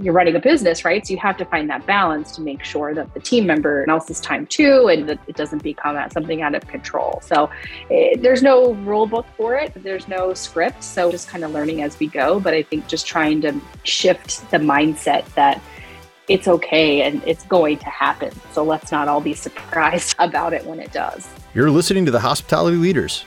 you're 0.00 0.14
running 0.14 0.36
a 0.36 0.40
business, 0.40 0.84
right? 0.84 1.06
So 1.06 1.12
you 1.12 1.18
have 1.18 1.36
to 1.38 1.44
find 1.44 1.68
that 1.70 1.84
balance 1.86 2.34
to 2.36 2.40
make 2.40 2.62
sure 2.62 2.94
that 2.94 3.12
the 3.14 3.20
team 3.20 3.46
member 3.46 3.88
else's 3.88 4.20
time 4.20 4.46
too, 4.46 4.88
and 4.88 5.08
that 5.08 5.18
it 5.26 5.36
doesn't 5.36 5.62
become 5.62 5.98
something 6.10 6.42
out 6.42 6.54
of 6.54 6.66
control. 6.68 7.20
So 7.24 7.50
it, 7.90 8.18
eh, 8.18 8.20
there's 8.20 8.42
no 8.42 8.74
rule 8.74 9.06
book 9.06 9.26
for 9.36 9.56
it. 9.56 9.72
There's 9.74 10.06
no 10.06 10.34
script. 10.34 10.84
So 10.84 11.10
just 11.10 11.28
kind 11.28 11.44
of 11.44 11.50
learning 11.50 11.82
as 11.82 11.98
we 11.98 12.06
go. 12.06 12.38
But 12.38 12.54
I 12.54 12.62
think 12.62 12.86
just 12.86 13.06
trying 13.06 13.40
to 13.42 13.60
shift 13.84 14.48
the 14.50 14.58
mindset 14.58 15.26
that 15.34 15.60
it's 16.28 16.46
okay 16.46 17.02
and 17.02 17.22
it's 17.26 17.44
going 17.44 17.78
to 17.78 17.86
happen. 17.86 18.30
So 18.52 18.62
let's 18.62 18.92
not 18.92 19.08
all 19.08 19.20
be 19.20 19.34
surprised 19.34 20.14
about 20.18 20.52
it 20.52 20.64
when 20.64 20.78
it 20.78 20.92
does. 20.92 21.28
You're 21.54 21.70
listening 21.70 22.04
to 22.04 22.10
the 22.10 22.20
Hospitality 22.20 22.76
Leaders. 22.76 23.24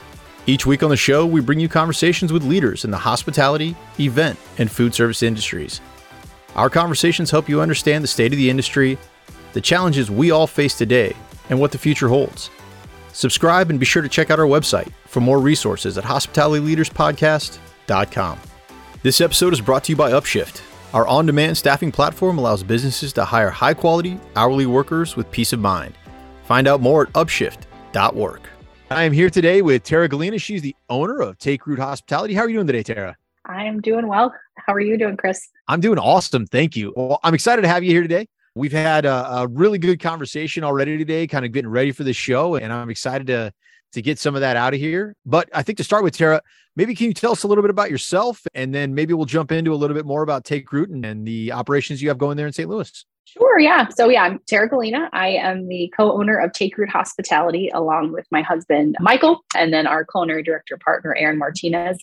Each 0.48 0.66
week 0.66 0.82
on 0.82 0.90
the 0.90 0.98
show, 0.98 1.26
we 1.26 1.40
bring 1.40 1.60
you 1.60 1.70
conversations 1.70 2.34
with 2.34 2.44
leaders 2.44 2.84
in 2.84 2.92
the 2.92 2.98
hospitality, 2.98 3.76
event, 4.00 4.40
and 4.58 4.72
food 4.72 4.96
service 4.96 5.22
industries. 5.22 5.82
Our 6.56 6.70
conversations 6.70 7.32
help 7.32 7.48
you 7.48 7.62
understand 7.62 8.04
the 8.04 8.08
state 8.08 8.34
of 8.34 8.38
the 8.38 8.50
industry, 8.50 8.98
the 9.54 9.62
challenges 9.62 10.12
we 10.12 10.32
all 10.32 10.48
face 10.48 10.78
today, 10.78 11.16
and 11.50 11.58
what 11.60 11.72
the 11.72 11.78
future 11.78 12.08
holds. 12.08 12.50
Subscribe 13.14 13.70
and 13.70 13.80
be 13.80 13.86
sure 13.86 14.02
to 14.02 14.10
check 14.10 14.32
out 14.32 14.40
our 14.40 14.46
website 14.46 14.92
for 15.06 15.22
more 15.22 15.40
resources 15.40 15.98
at 15.98 16.04
hospitalityleaderspodcast.com. 16.04 18.40
This 19.04 19.22
episode 19.22 19.54
is 19.54 19.62
brought 19.62 19.84
to 19.86 19.94
you 19.94 19.96
by 19.96 20.12
Upshift. 20.12 20.62
Our 20.94 21.08
on 21.08 21.26
demand 21.26 21.58
staffing 21.58 21.92
platform 21.92 22.38
allows 22.38 22.64
businesses 22.64 23.14
to 23.14 23.26
hire 23.26 23.50
high 23.50 23.74
quality, 23.74 24.20
hourly 24.36 24.66
workers 24.66 25.16
with 25.16 25.32
peace 25.32 25.54
of 25.54 25.60
mind. 25.60 25.98
Find 26.44 26.68
out 26.68 26.82
more 26.82 27.04
at 27.04 27.14
upshift.work. 27.14 28.50
I 28.90 29.04
am 29.04 29.14
here 29.14 29.30
today 29.30 29.62
with 29.62 29.84
Tara 29.84 30.10
Gallina. 30.10 30.40
She's 30.40 30.62
the 30.62 30.76
owner 30.90 31.22
of 31.22 31.38
Take 31.38 31.66
Root 31.66 31.80
Hospitality. 31.80 32.34
How 32.34 32.42
are 32.42 32.50
you 32.50 32.58
doing 32.58 32.68
today, 32.68 32.84
Tara? 32.84 33.16
I 33.52 33.66
am 33.66 33.82
doing 33.82 34.08
well. 34.08 34.34
How 34.56 34.74
are 34.74 34.80
you 34.80 34.98
doing, 34.98 35.18
Chris? 35.18 35.50
I'm 35.68 35.82
doing 35.82 36.00
awesome. 36.00 36.48
Thank 36.48 36.76
you. 36.78 36.94
Well, 36.96 37.20
I'm 37.24 37.34
excited 37.34 37.64
to 37.64 37.68
have 37.68 37.84
you 37.84 37.92
here 37.92 38.02
today. 38.02 38.28
We've 38.56 38.72
had 38.72 39.06
a, 39.06 39.40
a 39.40 39.48
really 39.48 39.78
good 39.78 40.00
conversation 40.00 40.64
already 40.64 40.98
today, 40.98 41.28
kind 41.28 41.46
of 41.46 41.52
getting 41.52 41.70
ready 41.70 41.92
for 41.92 42.04
the 42.04 42.14
show, 42.14 42.56
and 42.56 42.72
I'm 42.72 42.90
excited 42.90 43.28
to 43.28 43.54
to 43.94 44.02
get 44.02 44.18
some 44.18 44.36
of 44.36 44.42
that 44.42 44.56
out 44.56 44.74
of 44.74 44.80
here. 44.80 45.16
But 45.26 45.50
I 45.54 45.64
think 45.64 45.78
to 45.78 45.84
start 45.84 46.06
with, 46.06 46.16
Tara, 46.16 46.42
maybe 46.78 46.96
can 46.96 47.08
you 47.08 47.14
tell 47.14 47.34
us 47.34 47.44
a 47.44 47.48
little 47.48 47.62
bit 47.62 47.70
about 47.70 47.92
yourself, 47.92 48.42
and 48.54 48.74
then 48.74 48.96
maybe 48.96 49.14
we'll 49.14 49.26
jump 49.26 49.52
into 49.52 49.74
a 49.74 49.76
little 49.76 49.96
bit 49.96 50.06
more 50.06 50.22
about 50.22 50.46
Take 50.46 50.72
Root 50.72 50.90
and, 50.90 51.06
and 51.06 51.28
the 51.28 51.52
operations 51.52 52.02
you 52.02 52.08
have 52.08 52.18
going 52.18 52.38
there 52.38 52.48
in 52.48 52.54
St. 52.54 52.70
Louis. 52.70 53.06
Sure. 53.26 53.60
Yeah. 53.60 53.88
So, 53.88 54.10
yeah, 54.10 54.24
I'm 54.24 54.40
Tara 54.48 54.70
Gallina. 54.70 55.08
I 55.14 55.30
am 55.30 55.68
the 55.68 55.92
co 55.96 56.12
owner 56.20 56.38
of 56.38 56.52
Take 56.52 56.78
Root 56.78 56.90
Hospitality 56.90 57.70
along 57.74 58.12
with 58.12 58.26
my 58.30 58.42
husband, 58.42 58.98
Michael, 59.00 59.46
and 59.56 59.74
then 59.74 59.88
our 59.88 60.04
culinary 60.04 60.44
director 60.44 60.78
partner, 60.78 61.16
Aaron 61.16 61.38
Martinez. 61.38 61.98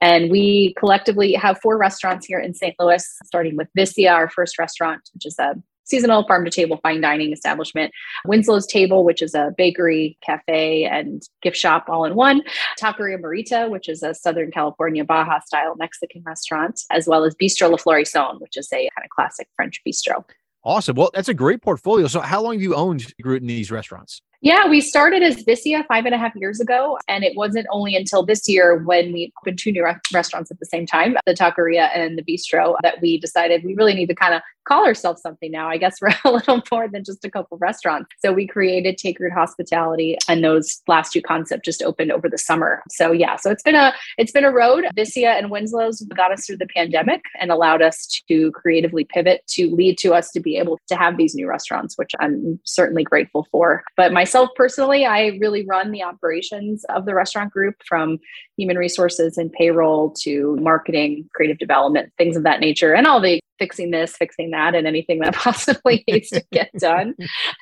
And 0.00 0.30
we 0.30 0.74
collectively 0.78 1.34
have 1.34 1.60
four 1.60 1.76
restaurants 1.76 2.24
here 2.24 2.38
in 2.38 2.54
St. 2.54 2.74
Louis, 2.78 3.04
starting 3.24 3.56
with 3.56 3.68
Vicia, 3.76 4.08
our 4.08 4.30
first 4.30 4.58
restaurant, 4.58 5.02
which 5.12 5.26
is 5.26 5.38
a 5.38 5.54
seasonal 5.84 6.24
farm 6.26 6.44
to 6.44 6.50
table 6.50 6.78
fine 6.82 7.00
dining 7.00 7.32
establishment. 7.32 7.92
Winslow's 8.26 8.66
Table, 8.66 9.04
which 9.04 9.20
is 9.20 9.34
a 9.34 9.52
bakery, 9.58 10.16
cafe, 10.24 10.84
and 10.84 11.22
gift 11.42 11.56
shop 11.56 11.86
all 11.88 12.04
in 12.04 12.14
one. 12.14 12.42
Taqueria 12.80 13.20
Morita, 13.20 13.68
which 13.68 13.88
is 13.88 14.02
a 14.02 14.14
Southern 14.14 14.50
California 14.50 15.04
Baja 15.04 15.40
style 15.40 15.74
Mexican 15.76 16.22
restaurant, 16.24 16.80
as 16.90 17.06
well 17.06 17.24
as 17.24 17.34
Bistro 17.34 17.70
La 17.70 17.76
Floraison, 17.76 18.40
which 18.40 18.56
is 18.56 18.68
a 18.72 18.88
kind 18.96 19.04
of 19.04 19.10
classic 19.10 19.48
French 19.56 19.82
bistro. 19.86 20.24
Awesome. 20.62 20.96
Well, 20.96 21.10
that's 21.14 21.28
a 21.28 21.34
great 21.34 21.62
portfolio. 21.62 22.06
So, 22.06 22.20
how 22.20 22.42
long 22.42 22.54
have 22.54 22.62
you 22.62 22.74
owned 22.74 23.14
Groot 23.22 23.42
these 23.42 23.70
restaurants? 23.70 24.20
Yeah, 24.42 24.68
we 24.68 24.80
started 24.80 25.22
as 25.22 25.42
Vicia 25.42 25.84
five 25.86 26.06
and 26.06 26.14
a 26.14 26.18
half 26.18 26.34
years 26.34 26.60
ago. 26.60 26.98
And 27.08 27.24
it 27.24 27.36
wasn't 27.36 27.66
only 27.70 27.94
until 27.94 28.24
this 28.24 28.48
year 28.48 28.82
when 28.84 29.12
we 29.12 29.32
opened 29.42 29.58
two 29.58 29.70
new 29.70 29.84
re- 29.84 29.96
restaurants 30.14 30.50
at 30.50 30.58
the 30.58 30.66
same 30.66 30.86
time, 30.86 31.16
the 31.26 31.34
Taqueria 31.34 31.90
and 31.94 32.16
the 32.18 32.22
Bistro, 32.22 32.76
that 32.82 33.00
we 33.02 33.18
decided 33.18 33.62
we 33.64 33.74
really 33.74 33.94
need 33.94 34.06
to 34.06 34.14
kind 34.14 34.34
of 34.34 34.40
call 34.66 34.86
ourselves 34.86 35.22
something 35.22 35.50
now. 35.50 35.68
I 35.68 35.76
guess 35.76 35.96
we're 36.02 36.14
a 36.24 36.30
little 36.30 36.62
more 36.70 36.88
than 36.88 37.04
just 37.04 37.24
a 37.24 37.30
couple 37.30 37.58
restaurants. 37.58 38.10
So 38.20 38.32
we 38.32 38.46
created 38.46 38.98
Take 38.98 39.18
Root 39.18 39.32
Hospitality 39.32 40.16
and 40.28 40.44
those 40.44 40.80
last 40.86 41.12
two 41.12 41.22
concepts 41.22 41.64
just 41.64 41.82
opened 41.82 42.12
over 42.12 42.28
the 42.28 42.38
summer. 42.38 42.82
So 42.90 43.12
yeah, 43.12 43.36
so 43.36 43.50
it's 43.50 43.62
been 43.62 43.74
a 43.74 43.92
it's 44.18 44.32
been 44.32 44.44
a 44.44 44.52
road. 44.52 44.84
Vicia 44.94 45.30
and 45.30 45.50
Winslow's 45.50 46.02
got 46.16 46.32
us 46.32 46.46
through 46.46 46.58
the 46.58 46.66
pandemic 46.66 47.22
and 47.38 47.50
allowed 47.50 47.82
us 47.82 48.22
to 48.28 48.50
creatively 48.52 49.04
pivot 49.04 49.42
to 49.48 49.74
lead 49.74 49.98
to 49.98 50.14
us 50.14 50.30
to 50.32 50.40
be 50.40 50.56
able 50.56 50.78
to 50.88 50.96
have 50.96 51.16
these 51.16 51.34
new 51.34 51.48
restaurants, 51.48 51.96
which 51.96 52.12
I'm 52.20 52.58
certainly 52.64 53.04
grateful 53.04 53.46
for. 53.50 53.82
But 53.96 54.12
myself 54.12 54.50
personally, 54.56 55.06
I 55.06 55.38
really 55.40 55.64
run 55.66 55.90
the 55.90 56.02
operations 56.02 56.84
of 56.88 57.06
the 57.06 57.14
restaurant 57.14 57.52
group 57.52 57.76
from 57.86 58.18
human 58.56 58.76
resources 58.76 59.38
and 59.38 59.52
payroll 59.52 60.10
to 60.20 60.56
marketing, 60.60 61.28
creative 61.34 61.58
development, 61.58 62.12
things 62.18 62.36
of 62.36 62.42
that 62.42 62.60
nature, 62.60 62.94
and 62.94 63.06
all 63.06 63.20
the 63.20 63.40
fixing 63.60 63.92
this, 63.92 64.16
fixing 64.16 64.50
that, 64.50 64.74
and 64.74 64.88
anything 64.88 65.20
that 65.20 65.34
possibly 65.36 66.02
needs 66.08 66.30
to 66.30 66.42
get 66.50 66.72
done. 66.76 67.14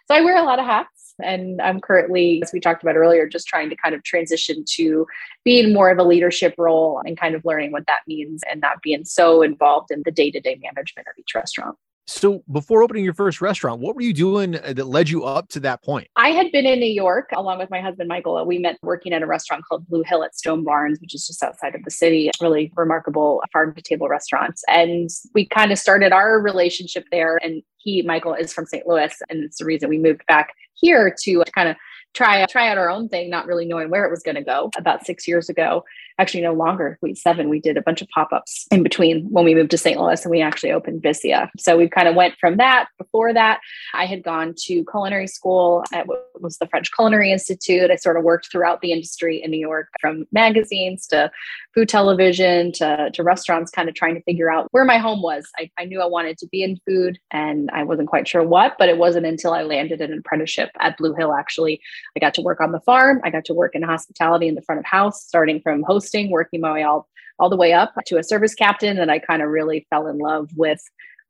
So 0.06 0.14
I 0.14 0.22
wear 0.22 0.38
a 0.38 0.44
lot 0.44 0.58
of 0.58 0.64
hats. 0.64 1.14
And 1.20 1.60
I'm 1.60 1.80
currently, 1.80 2.40
as 2.44 2.52
we 2.52 2.60
talked 2.60 2.82
about 2.82 2.94
earlier, 2.94 3.26
just 3.26 3.48
trying 3.48 3.68
to 3.70 3.76
kind 3.76 3.94
of 3.94 4.04
transition 4.04 4.64
to 4.76 5.04
being 5.44 5.74
more 5.74 5.90
of 5.90 5.98
a 5.98 6.04
leadership 6.04 6.54
role 6.56 7.02
and 7.04 7.18
kind 7.18 7.34
of 7.34 7.44
learning 7.44 7.72
what 7.72 7.86
that 7.88 8.00
means 8.06 8.42
and 8.48 8.60
not 8.60 8.80
being 8.82 9.04
so 9.04 9.42
involved 9.42 9.90
in 9.90 10.02
the 10.04 10.12
day 10.12 10.30
to 10.30 10.40
day 10.40 10.56
management 10.62 11.08
of 11.08 11.18
each 11.18 11.34
restaurant. 11.34 11.76
So 12.08 12.42
before 12.50 12.82
opening 12.82 13.04
your 13.04 13.12
first 13.12 13.42
restaurant, 13.42 13.82
what 13.82 13.94
were 13.94 14.00
you 14.00 14.14
doing 14.14 14.56
uh, 14.56 14.72
that 14.72 14.86
led 14.86 15.10
you 15.10 15.24
up 15.24 15.50
to 15.50 15.60
that 15.60 15.84
point? 15.84 16.08
I 16.16 16.30
had 16.30 16.50
been 16.52 16.64
in 16.64 16.80
New 16.80 16.86
York 16.86 17.28
along 17.36 17.58
with 17.58 17.68
my 17.68 17.82
husband 17.82 18.08
Michael. 18.08 18.42
We 18.46 18.58
met 18.58 18.78
working 18.82 19.12
at 19.12 19.20
a 19.22 19.26
restaurant 19.26 19.62
called 19.68 19.86
Blue 19.88 20.02
Hill 20.02 20.24
at 20.24 20.34
Stone 20.34 20.64
Barns, 20.64 20.98
which 21.00 21.14
is 21.14 21.26
just 21.26 21.42
outside 21.42 21.74
of 21.74 21.84
the 21.84 21.90
city. 21.90 22.30
Really 22.40 22.72
remarkable 22.76 23.42
farm 23.52 23.74
to 23.74 23.82
table 23.82 24.08
restaurants. 24.08 24.64
And 24.68 25.10
we 25.34 25.46
kind 25.46 25.70
of 25.70 25.78
started 25.78 26.12
our 26.12 26.40
relationship 26.40 27.04
there. 27.12 27.38
And 27.42 27.62
he, 27.76 28.00
Michael, 28.00 28.32
is 28.32 28.54
from 28.54 28.64
St. 28.64 28.86
Louis. 28.86 29.14
And 29.28 29.44
it's 29.44 29.58
the 29.58 29.66
reason 29.66 29.90
we 29.90 29.98
moved 29.98 30.24
back 30.26 30.54
here 30.72 31.14
to 31.24 31.44
kind 31.54 31.68
of 31.68 31.76
try 32.14 32.44
try 32.46 32.68
out 32.68 32.78
our 32.78 32.90
own 32.90 33.08
thing, 33.08 33.30
not 33.30 33.46
really 33.46 33.66
knowing 33.66 33.90
where 33.90 34.04
it 34.04 34.10
was 34.10 34.22
going 34.22 34.34
to 34.34 34.42
go. 34.42 34.70
About 34.76 35.06
six 35.06 35.28
years 35.28 35.48
ago, 35.48 35.84
actually 36.18 36.42
no 36.42 36.52
longer, 36.52 36.98
we 37.00 37.14
seven, 37.14 37.48
we 37.48 37.60
did 37.60 37.76
a 37.76 37.82
bunch 37.82 38.02
of 38.02 38.08
pop 38.08 38.32
ups 38.32 38.66
in 38.70 38.82
between 38.82 39.24
when 39.30 39.44
we 39.44 39.54
moved 39.54 39.70
to 39.70 39.78
St. 39.78 40.00
Louis, 40.00 40.22
and 40.24 40.30
we 40.30 40.40
actually 40.40 40.72
opened 40.72 41.02
Vicia. 41.02 41.50
So 41.58 41.76
we 41.76 41.88
kind 41.88 42.08
of 42.08 42.14
went 42.14 42.34
from 42.40 42.56
that. 42.56 42.88
Before 42.98 43.32
that, 43.32 43.60
I 43.94 44.06
had 44.06 44.24
gone 44.24 44.54
to 44.64 44.84
culinary 44.90 45.28
school 45.28 45.84
at 45.92 46.06
what 46.06 46.26
was 46.40 46.58
the 46.58 46.66
French 46.66 46.90
Culinary 46.92 47.30
Institute. 47.30 47.90
I 47.90 47.96
sort 47.96 48.16
of 48.16 48.24
worked 48.24 48.50
throughout 48.50 48.80
the 48.80 48.92
industry 48.92 49.42
in 49.42 49.50
New 49.50 49.60
York, 49.60 49.88
from 50.00 50.26
magazines 50.32 51.06
to 51.08 51.30
food 51.74 51.88
television 51.88 52.72
to, 52.72 53.10
to 53.12 53.22
restaurants, 53.22 53.70
kind 53.70 53.88
of 53.88 53.94
trying 53.94 54.14
to 54.16 54.22
figure 54.22 54.50
out 54.50 54.66
where 54.72 54.84
my 54.84 54.98
home 54.98 55.22
was. 55.22 55.48
I, 55.56 55.70
I 55.78 55.84
knew 55.84 56.00
I 56.00 56.06
wanted 56.06 56.38
to 56.38 56.48
be 56.48 56.62
in 56.62 56.80
food, 56.86 57.18
and 57.30 57.70
I 57.72 57.84
wasn't 57.84 58.08
quite 58.08 58.26
sure 58.26 58.42
what, 58.42 58.74
but 58.78 58.88
it 58.88 58.98
wasn't 58.98 59.26
until 59.26 59.52
I 59.52 59.62
landed 59.62 60.00
an 60.00 60.12
apprenticeship 60.12 60.70
at 60.80 60.96
Blue 60.96 61.14
Hill 61.14 61.32
actually 61.32 61.80
I 62.16 62.20
got 62.20 62.34
to 62.34 62.42
work 62.42 62.60
on 62.60 62.72
the 62.72 62.80
farm. 62.80 63.20
I 63.24 63.30
got 63.30 63.44
to 63.46 63.54
work 63.54 63.74
in 63.74 63.82
hospitality 63.82 64.48
in 64.48 64.54
the 64.54 64.62
front 64.62 64.78
of 64.78 64.84
house, 64.84 65.24
starting 65.24 65.60
from 65.60 65.82
hosting, 65.82 66.30
working 66.30 66.60
my 66.60 66.72
way 66.72 66.82
all, 66.82 67.08
all 67.38 67.50
the 67.50 67.56
way 67.56 67.72
up 67.72 67.94
to 68.06 68.18
a 68.18 68.22
service 68.24 68.54
captain. 68.54 68.98
And 68.98 69.10
I 69.10 69.18
kind 69.18 69.42
of 69.42 69.48
really 69.48 69.86
fell 69.90 70.06
in 70.06 70.18
love 70.18 70.50
with 70.56 70.80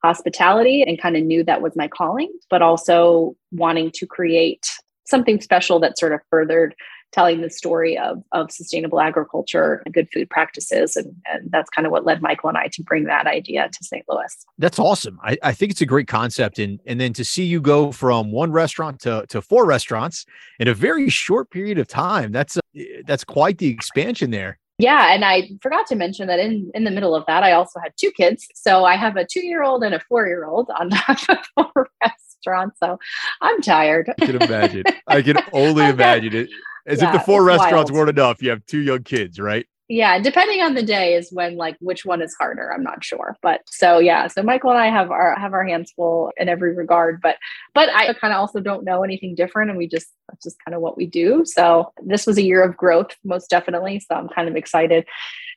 hospitality 0.03 0.83
and 0.83 1.01
kind 1.01 1.17
of 1.17 1.25
knew 1.25 1.43
that 1.45 1.63
was 1.63 1.77
my 1.77 1.89
calling, 1.89 2.33
but 2.51 2.63
also 2.63 3.37
wanting 3.53 3.91
to 3.95 4.07
create 4.07 4.67
something 5.07 5.41
special 5.41 5.81
that 5.81 5.99
sort 5.99 6.13
of 6.13 6.21
furthered 6.31 6.75
telling 7.13 7.41
the 7.41 7.51
story 7.51 7.97
of, 7.97 8.23
of 8.33 8.51
sustainable 8.51 9.01
agriculture 9.01 9.83
and 9.85 9.95
good 9.95 10.09
food 10.13 10.29
practices. 10.29 10.97
And, 10.97 11.15
and 11.27 11.51
that's 11.51 11.71
kind 11.71 11.87
of 11.87 11.93
what 11.93 12.05
led 12.05 12.21
Michael 12.23 12.51
and 12.51 12.59
I 12.59 12.69
to 12.73 12.83
bring 12.83 13.05
that 13.05 13.27
idea 13.27 13.69
to 13.69 13.85
St. 13.85 14.05
Louis. 14.09 14.47
That's 14.59 14.79
awesome. 14.79 15.19
I, 15.23 15.37
I 15.43 15.53
think 15.53 15.73
it's 15.73 15.81
a 15.81 15.87
great 15.87 16.09
concept. 16.09 16.59
And, 16.59 16.81
and 16.87 17.01
then 17.01 17.13
to 17.15 17.25
see 17.25 17.45
you 17.45 17.61
go 17.61 17.93
from 17.93 18.31
one 18.31 18.53
restaurant 18.53 19.01
to, 19.01 19.25
to 19.29 19.41
four 19.41 19.67
restaurants 19.67 20.27
in 20.59 20.69
a 20.69 20.75
very 20.75 21.09
short 21.09 21.51
period 21.51 21.79
of 21.79 21.87
time, 21.87 22.33
that's, 22.33 22.57
a, 22.57 23.03
that's 23.07 23.25
quite 23.25 23.59
the 23.59 23.69
expansion 23.69 24.31
there. 24.31 24.59
Yeah, 24.81 25.13
and 25.13 25.25
I 25.25 25.51
forgot 25.61 25.89
to 25.89 25.97
mention 25.97 26.29
that 26.29 26.39
in 26.39 26.71
in 26.73 26.85
the 26.85 26.93
middle 26.93 27.17
of 27.17 27.27
that, 27.27 27.43
I 27.43 27.51
also 27.51 27.81
had 27.81 27.93
two 27.97 28.13
kids. 28.13 28.47
So 28.55 28.85
I 28.85 28.95
have 28.95 29.17
a 29.17 29.27
two 29.27 29.45
year 29.45 29.65
old 29.65 29.83
and 29.83 29.93
a 29.93 30.01
four 30.09 30.29
year 30.29 30.47
old 30.47 30.71
on 30.79 30.91
top 31.17 31.19
of 31.29 31.39
four 31.75 31.89
restaurants. 32.01 32.79
So 32.79 32.97
I'm 33.41 33.61
tired. 33.61 34.13
I 34.21 34.27
can 34.27 34.41
imagine. 34.41 34.85
I 35.09 35.23
can 35.23 35.39
only 35.53 35.85
imagine 35.85 36.33
it. 36.33 36.51
As 36.89 37.03
yeah, 37.03 37.09
if 37.09 37.13
the 37.13 37.21
four 37.21 37.45
restaurants 37.45 37.91
wild. 37.91 37.93
weren't 37.93 38.19
enough, 38.19 38.43
you 38.43 38.51
have 38.51 38.65
two 38.67 38.81
young 38.81 39.03
kids, 39.03 39.39
right? 39.39 39.67
Yeah, 39.91 40.19
depending 40.21 40.61
on 40.63 40.75
the 40.75 40.83
day 40.83 41.15
is 41.15 41.31
when 41.33 41.57
like 41.57 41.77
which 41.81 42.05
one 42.05 42.21
is 42.21 42.35
harder. 42.39 42.73
I'm 42.73 42.83
not 42.83 43.05
sure, 43.05 43.37
but 43.43 43.61
so 43.67 43.99
yeah. 43.99 44.27
So 44.27 44.43
Michael 44.43 44.71
and 44.71 44.79
I 44.79 44.89
have 44.89 45.11
our 45.11 45.39
have 45.39 45.53
our 45.53 45.65
hands 45.65 45.93
full 45.93 46.31
in 46.37 46.49
every 46.49 46.75
regard, 46.75 47.21
but 47.23 47.37
but 47.75 47.89
I 47.91 48.13
kind 48.15 48.35
of 48.35 48.41
also 48.41 48.61
don't 48.61 48.85
know 48.85 49.03
anything 49.03 49.35
different, 49.35 49.71
and 49.71 49.79
we 49.79 49.87
just 49.87 50.09
that's 50.29 50.45
just 50.45 50.57
kind 50.65 50.75
of 50.75 50.83
what 50.83 50.97
we 50.97 51.07
do. 51.07 51.43
So 51.47 51.93
this 52.05 52.27
was 52.27 52.37
a 52.37 52.43
year 52.43 52.63
of 52.63 52.77
growth, 52.77 53.17
most 53.25 53.49
definitely. 53.49 54.01
So 54.01 54.15
I'm 54.15 54.29
kind 54.29 54.49
of 54.49 54.57
excited 54.57 55.07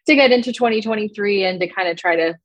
to 0.08 0.16
get 0.16 0.32
into 0.32 0.54
2023 0.54 1.46
and 1.46 1.60
to 1.60 1.68
kind 1.68 1.88
of 1.90 1.98
try 1.98 2.16
to 2.16 2.36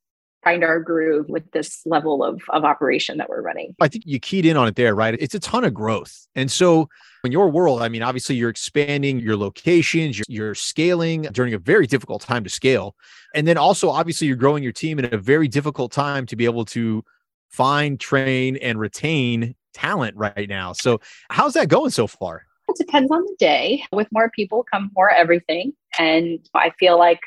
find 0.46 0.62
our 0.62 0.78
groove 0.78 1.28
with 1.28 1.50
this 1.50 1.82
level 1.87 2.22
of, 2.22 2.40
of 2.50 2.64
operation 2.64 3.19
that 3.19 3.28
we're 3.28 3.43
running. 3.43 3.75
I 3.81 3.88
think 3.88 4.04
you 4.06 4.20
keyed 4.20 4.46
in 4.46 4.56
on 4.56 4.69
it 4.69 4.76
there, 4.76 4.94
right? 4.94 5.16
It's 5.19 5.34
a 5.34 5.40
ton 5.40 5.64
of 5.64 5.75
growth. 5.75 6.28
And 6.37 6.52
so 6.52 6.88
in 7.25 7.32
your 7.32 7.50
world, 7.50 7.82
I 7.82 7.88
mean, 7.88 8.04
obviously 8.04 8.37
you're 8.37 8.48
expanding 8.48 9.19
your 9.19 9.37
locations, 9.37 10.19
you're, 10.19 10.25
you're, 10.28 10.54
scaling 10.54 11.22
during 11.32 11.52
a 11.52 11.58
very 11.58 11.88
difficult 11.88 12.22
time 12.22 12.44
to 12.44 12.50
scale. 12.50 12.94
And 13.34 13.48
then 13.48 13.58
also, 13.58 13.90
obviously, 13.90 14.28
you're 14.28 14.37
growing 14.37 14.62
your 14.62 14.72
team 14.72 15.00
in 15.00 15.12
a 15.12 15.19
very 15.19 15.48
difficult 15.48 15.90
time 15.90 16.26
to 16.26 16.37
be 16.37 16.44
able 16.44 16.64
to 16.66 17.02
find, 17.49 17.99
train, 17.99 18.56
and 18.56 18.78
retain 18.78 19.56
talent 19.75 20.16
right 20.16 20.49
now. 20.49 20.72
So, 20.72 21.00
how's 21.28 21.54
that 21.54 21.69
going 21.69 21.90
so 21.90 22.06
far? 22.06 22.44
It 22.69 22.76
depends 22.76 23.10
on 23.10 23.22
the 23.22 23.37
day. 23.38 23.84
With 23.92 24.06
more 24.12 24.31
people 24.31 24.64
come 24.70 24.90
more 24.94 25.10
everything. 25.10 25.72
And 25.99 26.38
I 26.54 26.70
feel 26.78 26.99
like 26.99 27.20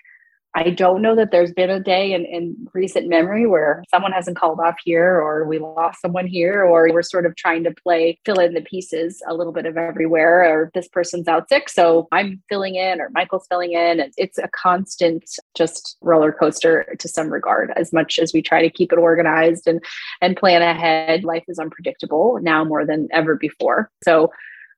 I 0.56 0.72
don't 0.72 1.01
know 1.01 1.16
that 1.16 1.31
there's 1.31 1.54
been 1.54 1.69
a 1.69 1.80
day 1.80 2.13
in, 2.13 2.25
in 2.25 2.56
recent 2.74 3.07
memory 3.07 3.46
where 3.46 3.84
someone 3.90 4.12
hasn't 4.12 4.38
called 4.38 4.60
off 4.60 4.75
here 4.84 5.19
or 5.19 5.48
we 5.48 5.60
lost 5.60 6.01
someone 6.01 6.28
here 6.28 6.63
or 6.63 6.92
we're 6.92 7.01
sort 7.01 7.25
of 7.25 7.36
trying 7.36 7.63
to 7.66 7.72
play 7.72 8.19
fill 8.25 8.40
in 8.40 8.54
the 8.54 8.62
pieces 8.62 9.22
a 9.28 9.34
little 9.34 9.54
bit 9.54 9.66
of 9.66 9.78
everywhere 9.78 10.44
or 10.44 10.72
this 10.74 10.88
person's 10.88 11.28
out 11.28 11.48
sick 11.50 11.69
so 11.69 12.07
I'm 12.12 12.42
filling 12.50 12.75
in 12.75 13.00
or 13.00 13.10
Michael's 13.12 13.46
filling 13.48 13.74
in. 13.74 14.00
And 14.00 14.13
it's 14.18 14.38
a 14.38 14.50
constant 14.50 15.24
just 15.56 15.98
roller 16.01 16.31
coaster 16.31 16.96
to 16.98 17.07
some 17.07 17.30
regard 17.30 17.72
as 17.75 17.94
much 17.94 18.19
as 18.19 18.34
we 18.34 18.42
try 18.42 18.62
to 18.62 18.69
keep 18.69 18.92
it 18.92 19.00
organized 19.00 19.68
and 19.68 19.84
and 20.22 20.36
plan 20.36 20.62
ahead 20.62 21.24
life 21.24 21.44
is 21.48 21.60
unpredictable 21.60 22.40
now 22.42 22.63
more 22.63 22.86
than 22.86 23.07
ever 23.12 23.36
before. 23.36 23.92
So 24.04 24.31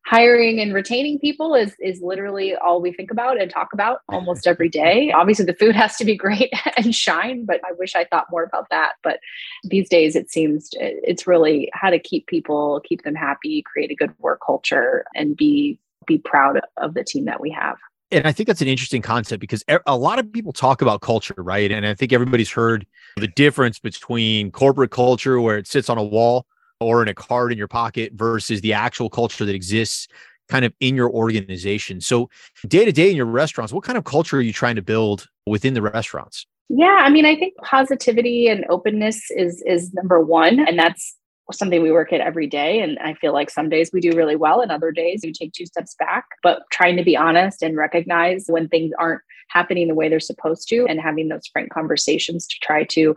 hiring 0.06 0.60
and 0.60 0.74
retaining 0.74 1.20
people 1.20 1.54
is 1.56 1.76
is 1.80 2.02
literally 2.02 2.56
all 2.56 2.82
we 2.82 2.92
think 2.92 3.12
about 3.12 3.40
and 3.40 3.52
talk 3.52 3.70
about 3.74 4.00
almost 4.10 4.48
every 4.48 4.70
day. 4.70 5.12
Obviously 5.12 5.46
the 5.46 5.54
food 5.54 5.76
has 5.84 5.96
to 5.98 6.06
be 6.06 6.16
great 6.16 6.52
and 6.78 6.96
shine 6.96 7.46
but 7.46 7.62
i 7.66 7.72
wish 7.78 7.96
i 7.96 8.06
thought 8.06 8.26
more 8.32 8.44
about 8.44 8.68
that. 8.70 8.94
But 9.04 9.20
these 9.64 9.90
days 9.90 10.16
it 10.16 10.30
seems 10.30 10.70
uh, 10.76 10.90
it's 11.04 11.28
really 11.28 11.70
how 11.74 11.90
to 11.90 12.00
keep 12.00 12.28
people 12.28 12.82
keep 12.84 13.04
them 13.04 13.16
happy 13.16 13.64
create 13.64 13.92
a 13.92 13.96
good 13.96 14.14
work 14.20 14.40
culture 14.46 15.06
and 15.16 15.36
be 15.36 15.80
be 16.08 16.18
proud 16.18 16.60
of 16.78 16.94
the 16.94 17.04
team 17.04 17.26
that 17.26 17.40
we 17.40 17.52
have. 17.52 17.78
And 18.12 18.28
I 18.28 18.34
think 18.34 18.48
that's 18.48 18.62
an 18.62 18.68
interesting 18.68 19.02
concept 19.02 19.40
because 19.40 19.64
a 19.86 19.98
lot 19.98 20.20
of 20.20 20.32
people 20.34 20.52
talk 20.52 20.82
about 20.82 21.00
culture, 21.00 21.36
right? 21.38 21.72
And 21.72 21.86
I 21.86 21.94
think 21.94 22.12
everybody's 22.12 22.52
heard 22.52 22.86
the 23.16 23.28
difference 23.28 23.80
between 23.80 24.52
corporate 24.52 24.92
culture, 24.92 25.40
where 25.40 25.58
it 25.58 25.66
sits 25.66 25.90
on 25.90 25.98
a 25.98 26.04
wall, 26.04 26.46
or 26.82 27.02
in 27.02 27.08
a 27.08 27.14
card 27.14 27.52
in 27.52 27.58
your 27.58 27.68
pocket 27.68 28.14
versus 28.14 28.60
the 28.62 28.74
actual 28.74 29.10
culture 29.10 29.46
that 29.46 29.56
exists 29.56 30.08
kind 30.50 30.66
of 30.66 30.74
in 30.80 30.96
your 30.96 31.10
organization. 31.10 32.02
So, 32.02 32.30
day 32.68 32.84
to 32.84 32.92
day 32.92 33.10
in 33.10 33.16
your 33.16 33.26
restaurants, 33.26 33.72
what 33.72 33.84
kind 33.84 33.98
of 33.98 34.04
culture 34.04 34.38
are 34.38 34.42
you 34.42 34.52
trying 34.52 34.76
to 34.76 34.82
build 34.82 35.28
within 35.46 35.74
the 35.74 35.82
restaurants? 35.82 36.46
Yeah, 36.70 37.02
I 37.02 37.10
mean, 37.10 37.26
I 37.26 37.36
think 37.36 37.54
positivity 37.64 38.48
and 38.48 38.66
openness 38.70 39.30
is 39.32 39.64
is 39.66 39.94
number 39.94 40.20
one, 40.20 40.60
and 40.60 40.78
that's 40.78 41.16
something 41.52 41.82
we 41.82 41.92
work 41.92 42.14
at 42.14 42.22
every 42.22 42.48
day. 42.48 42.80
And 42.80 42.98
I 43.00 43.14
feel 43.16 43.34
like 43.34 43.50
some 43.50 43.68
days 43.68 43.92
we 43.92 44.00
do 44.00 44.16
really 44.16 44.36
well, 44.36 44.62
and 44.62 44.72
other 44.72 44.92
days 44.92 45.22
we 45.24 45.32
take 45.32 45.54
two 45.54 45.66
steps 45.66 45.96
back. 46.00 46.26
But 46.44 46.64
trying 46.72 46.98
to 46.98 47.04
be 47.04 47.16
honest 47.16 47.62
and 47.62 47.78
recognize 47.78 48.46
when 48.48 48.68
things 48.68 48.92
aren't 48.98 49.22
happening 49.50 49.88
the 49.88 49.96
way 49.96 50.10
they're 50.10 50.20
supposed 50.20 50.68
to, 50.70 50.86
and 50.88 51.00
having 51.00 51.30
those 51.30 51.48
frank 51.52 51.72
conversations 51.72 52.48
to 52.48 52.56
try 52.62 52.84
to 52.86 53.16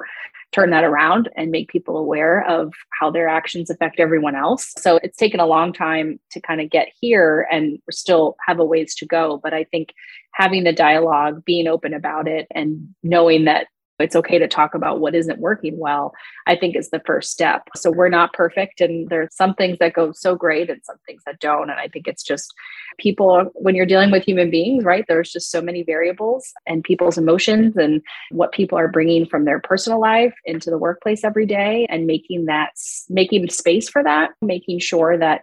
turn 0.55 0.71
that 0.71 0.85
around 0.85 1.29
and 1.37 1.51
make 1.51 1.69
people 1.69 1.97
aware 1.99 2.47
of 2.49 2.73
how 2.99 3.11
their 3.11 3.29
actions 3.29 3.71
affect 3.71 3.99
everyone 3.99 4.37
else. 4.37 4.73
So 4.79 5.01
it's 5.03 5.17
taken 5.17 5.41
a 5.41 5.47
long 5.47 5.73
time 5.73 6.21
to 6.31 6.41
kind 6.41 6.61
of 6.61 6.71
get 6.71 6.89
here 7.01 7.49
and 7.51 7.79
still 7.91 8.37
have 8.47 8.61
a 8.61 8.65
ways 8.65 8.95
to 8.97 9.07
go. 9.07 9.41
But 9.43 9.53
I 9.53 9.65
think 9.65 9.93
having 10.33 10.63
the 10.63 10.73
dialogue, 10.73 11.45
being 11.45 11.67
open 11.67 11.93
about 11.93 12.29
it, 12.29 12.47
and 12.55 12.95
knowing 13.03 13.47
that 13.47 13.67
it's 13.99 14.17
okay 14.17 14.39
to 14.39 14.49
talk 14.49 14.75
about 14.75 15.01
what 15.01 15.15
isn't 15.15 15.39
working 15.39 15.79
well, 15.79 16.13
I 16.47 16.57
think 16.57 16.77
is 16.77 16.91
the 16.91 17.03
first 17.07 17.31
step. 17.31 17.69
So 17.77 17.91
we're 17.91 18.09
not 18.09 18.33
perfect 18.33 18.81
and 18.81 19.09
there's 19.09 19.35
some 19.35 19.55
things 19.55 19.79
that 19.79 19.93
go 19.93 20.13
so 20.13 20.35
great 20.35 20.69
and 20.69 20.81
some 20.85 20.97
things 21.07 21.23
that 21.27 21.39
don't. 21.39 21.71
And 21.71 21.79
I 21.79 21.89
think 21.89 22.09
it's 22.09 22.23
just 22.23 22.53
people, 22.99 23.51
when 23.55 23.75
you're 23.75 23.87
dealing 23.87 24.11
with 24.11 24.25
human 24.25 24.51
beings, 24.51 24.85
right, 24.85 25.05
there's 25.09 25.31
just 25.31 25.51
so 25.51 25.61
many 25.61 25.83
variables 25.83 26.53
and 26.67 26.83
people's 26.83 27.19
emotions 27.19 27.77
and 27.77 28.03
what 28.31 28.53
people 28.53 28.79
are 28.79 28.89
bringing 28.89 29.27
from 29.27 29.45
their 29.45 29.61
personal 29.61 30.01
life 30.01 30.35
into 30.45 30.71
the 30.71 30.79
workplace 30.79 31.23
every 31.25 31.47
day 31.47 31.87
and 31.89 32.07
making 32.07 32.47
that, 32.47 32.71
making 33.09 33.49
space 33.51 33.89
for 33.89 34.03
that, 34.03 34.33
making 34.43 34.81
sure 34.81 35.17
that 35.17 35.43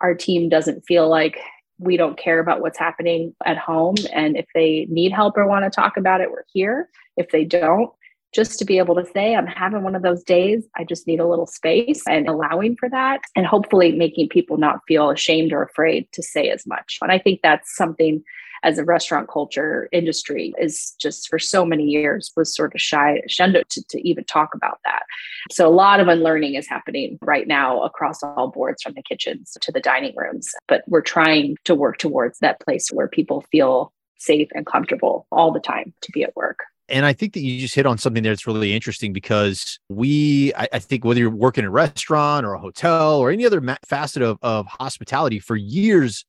our 0.00 0.14
team 0.14 0.48
doesn't 0.48 0.86
feel 0.86 1.08
like 1.08 1.38
we 1.78 1.96
don't 1.96 2.18
care 2.18 2.40
about 2.40 2.60
what's 2.60 2.78
happening 2.78 3.34
at 3.46 3.56
home. 3.56 3.94
And 4.12 4.36
if 4.36 4.46
they 4.54 4.86
need 4.90 5.12
help 5.12 5.36
or 5.36 5.46
want 5.46 5.64
to 5.64 5.70
talk 5.70 5.96
about 5.96 6.20
it, 6.20 6.30
we're 6.30 6.44
here. 6.52 6.88
If 7.20 7.30
they 7.30 7.44
don't, 7.44 7.90
just 8.32 8.58
to 8.58 8.64
be 8.64 8.78
able 8.78 8.94
to 8.94 9.04
say, 9.12 9.34
I'm 9.34 9.46
having 9.46 9.82
one 9.82 9.96
of 9.96 10.02
those 10.02 10.22
days, 10.22 10.64
I 10.76 10.84
just 10.84 11.06
need 11.06 11.20
a 11.20 11.26
little 11.26 11.46
space 11.46 12.02
and 12.08 12.28
allowing 12.28 12.76
for 12.76 12.88
that, 12.88 13.20
and 13.34 13.44
hopefully 13.44 13.92
making 13.92 14.28
people 14.28 14.56
not 14.56 14.80
feel 14.86 15.10
ashamed 15.10 15.52
or 15.52 15.62
afraid 15.62 16.06
to 16.12 16.22
say 16.22 16.48
as 16.48 16.66
much. 16.66 16.98
And 17.02 17.10
I 17.10 17.18
think 17.18 17.40
that's 17.42 17.74
something 17.74 18.22
as 18.62 18.78
a 18.78 18.84
restaurant 18.84 19.28
culture 19.28 19.88
industry 19.90 20.52
is 20.58 20.94
just 21.00 21.28
for 21.28 21.38
so 21.38 21.64
many 21.64 21.84
years 21.84 22.30
was 22.36 22.54
sort 22.54 22.74
of 22.74 22.80
shy 22.80 23.20
shunned 23.26 23.62
to, 23.70 23.82
to 23.88 24.08
even 24.08 24.22
talk 24.24 24.50
about 24.54 24.78
that. 24.84 25.02
So 25.50 25.66
a 25.66 25.72
lot 25.72 25.98
of 25.98 26.08
unlearning 26.08 26.54
is 26.54 26.68
happening 26.68 27.18
right 27.22 27.48
now 27.48 27.82
across 27.82 28.22
all 28.22 28.48
boards 28.48 28.82
from 28.82 28.92
the 28.94 29.02
kitchens 29.02 29.56
to 29.60 29.72
the 29.72 29.80
dining 29.80 30.14
rooms. 30.14 30.50
But 30.68 30.82
we're 30.86 31.00
trying 31.00 31.56
to 31.64 31.74
work 31.74 31.98
towards 31.98 32.38
that 32.40 32.60
place 32.60 32.88
where 32.92 33.08
people 33.08 33.46
feel 33.50 33.92
safe 34.18 34.48
and 34.54 34.66
comfortable 34.66 35.26
all 35.32 35.50
the 35.52 35.60
time 35.60 35.94
to 36.02 36.12
be 36.12 36.22
at 36.22 36.36
work 36.36 36.58
and 36.90 37.06
I 37.06 37.12
think 37.12 37.34
that 37.34 37.40
you 37.40 37.60
just 37.60 37.74
hit 37.74 37.86
on 37.86 37.98
something 37.98 38.22
that's 38.22 38.46
really 38.46 38.72
interesting 38.74 39.12
because 39.12 39.78
we, 39.88 40.52
I, 40.54 40.68
I, 40.72 40.78
think, 40.78 41.04
whether 41.04 41.20
you're 41.20 41.30
working 41.30 41.64
in 41.64 41.68
a 41.68 41.70
restaurant 41.70 42.44
or 42.44 42.54
a 42.54 42.58
hotel 42.58 43.18
or 43.18 43.30
any 43.30 43.46
other 43.46 43.62
facet 43.86 44.22
of, 44.22 44.38
of 44.42 44.66
hospitality, 44.66 45.38
for 45.38 45.56
years, 45.56 46.24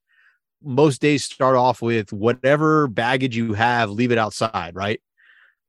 most 0.64 1.02
days 1.02 1.24
start 1.24 1.56
off 1.56 1.82
with 1.82 2.14
whatever 2.14 2.88
baggage 2.88 3.36
you 3.36 3.54
have, 3.54 3.90
leave 3.90 4.12
it 4.12 4.18
outside, 4.18 4.76
right? 4.76 5.02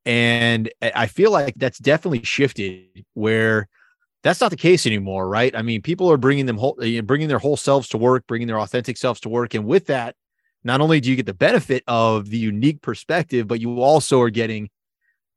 And 0.04 0.70
I 0.82 1.06
feel 1.06 1.30
like 1.30 1.54
that's 1.56 1.78
definitely 1.78 2.24
shifted 2.24 3.04
where 3.14 3.68
that's 4.22 4.40
not 4.40 4.50
the 4.50 4.56
case 4.56 4.86
anymore, 4.86 5.28
right? 5.28 5.54
I 5.54 5.62
mean, 5.62 5.82
people 5.82 6.10
are 6.10 6.16
bringing 6.16 6.46
them 6.46 6.58
whole, 6.58 6.78
bringing 7.04 7.28
their 7.28 7.38
whole 7.38 7.56
selves 7.56 7.88
to 7.88 7.98
work, 7.98 8.26
bringing 8.26 8.48
their 8.48 8.60
authentic 8.60 8.96
selves 8.96 9.20
to 9.20 9.28
work, 9.28 9.54
and 9.54 9.64
with 9.64 9.86
that, 9.86 10.16
not 10.64 10.80
only 10.80 11.00
do 11.00 11.10
you 11.10 11.16
get 11.16 11.26
the 11.26 11.34
benefit 11.34 11.82
of 11.88 12.30
the 12.30 12.38
unique 12.38 12.82
perspective, 12.82 13.48
but 13.48 13.60
you 13.60 13.80
also 13.80 14.20
are 14.20 14.30
getting 14.30 14.70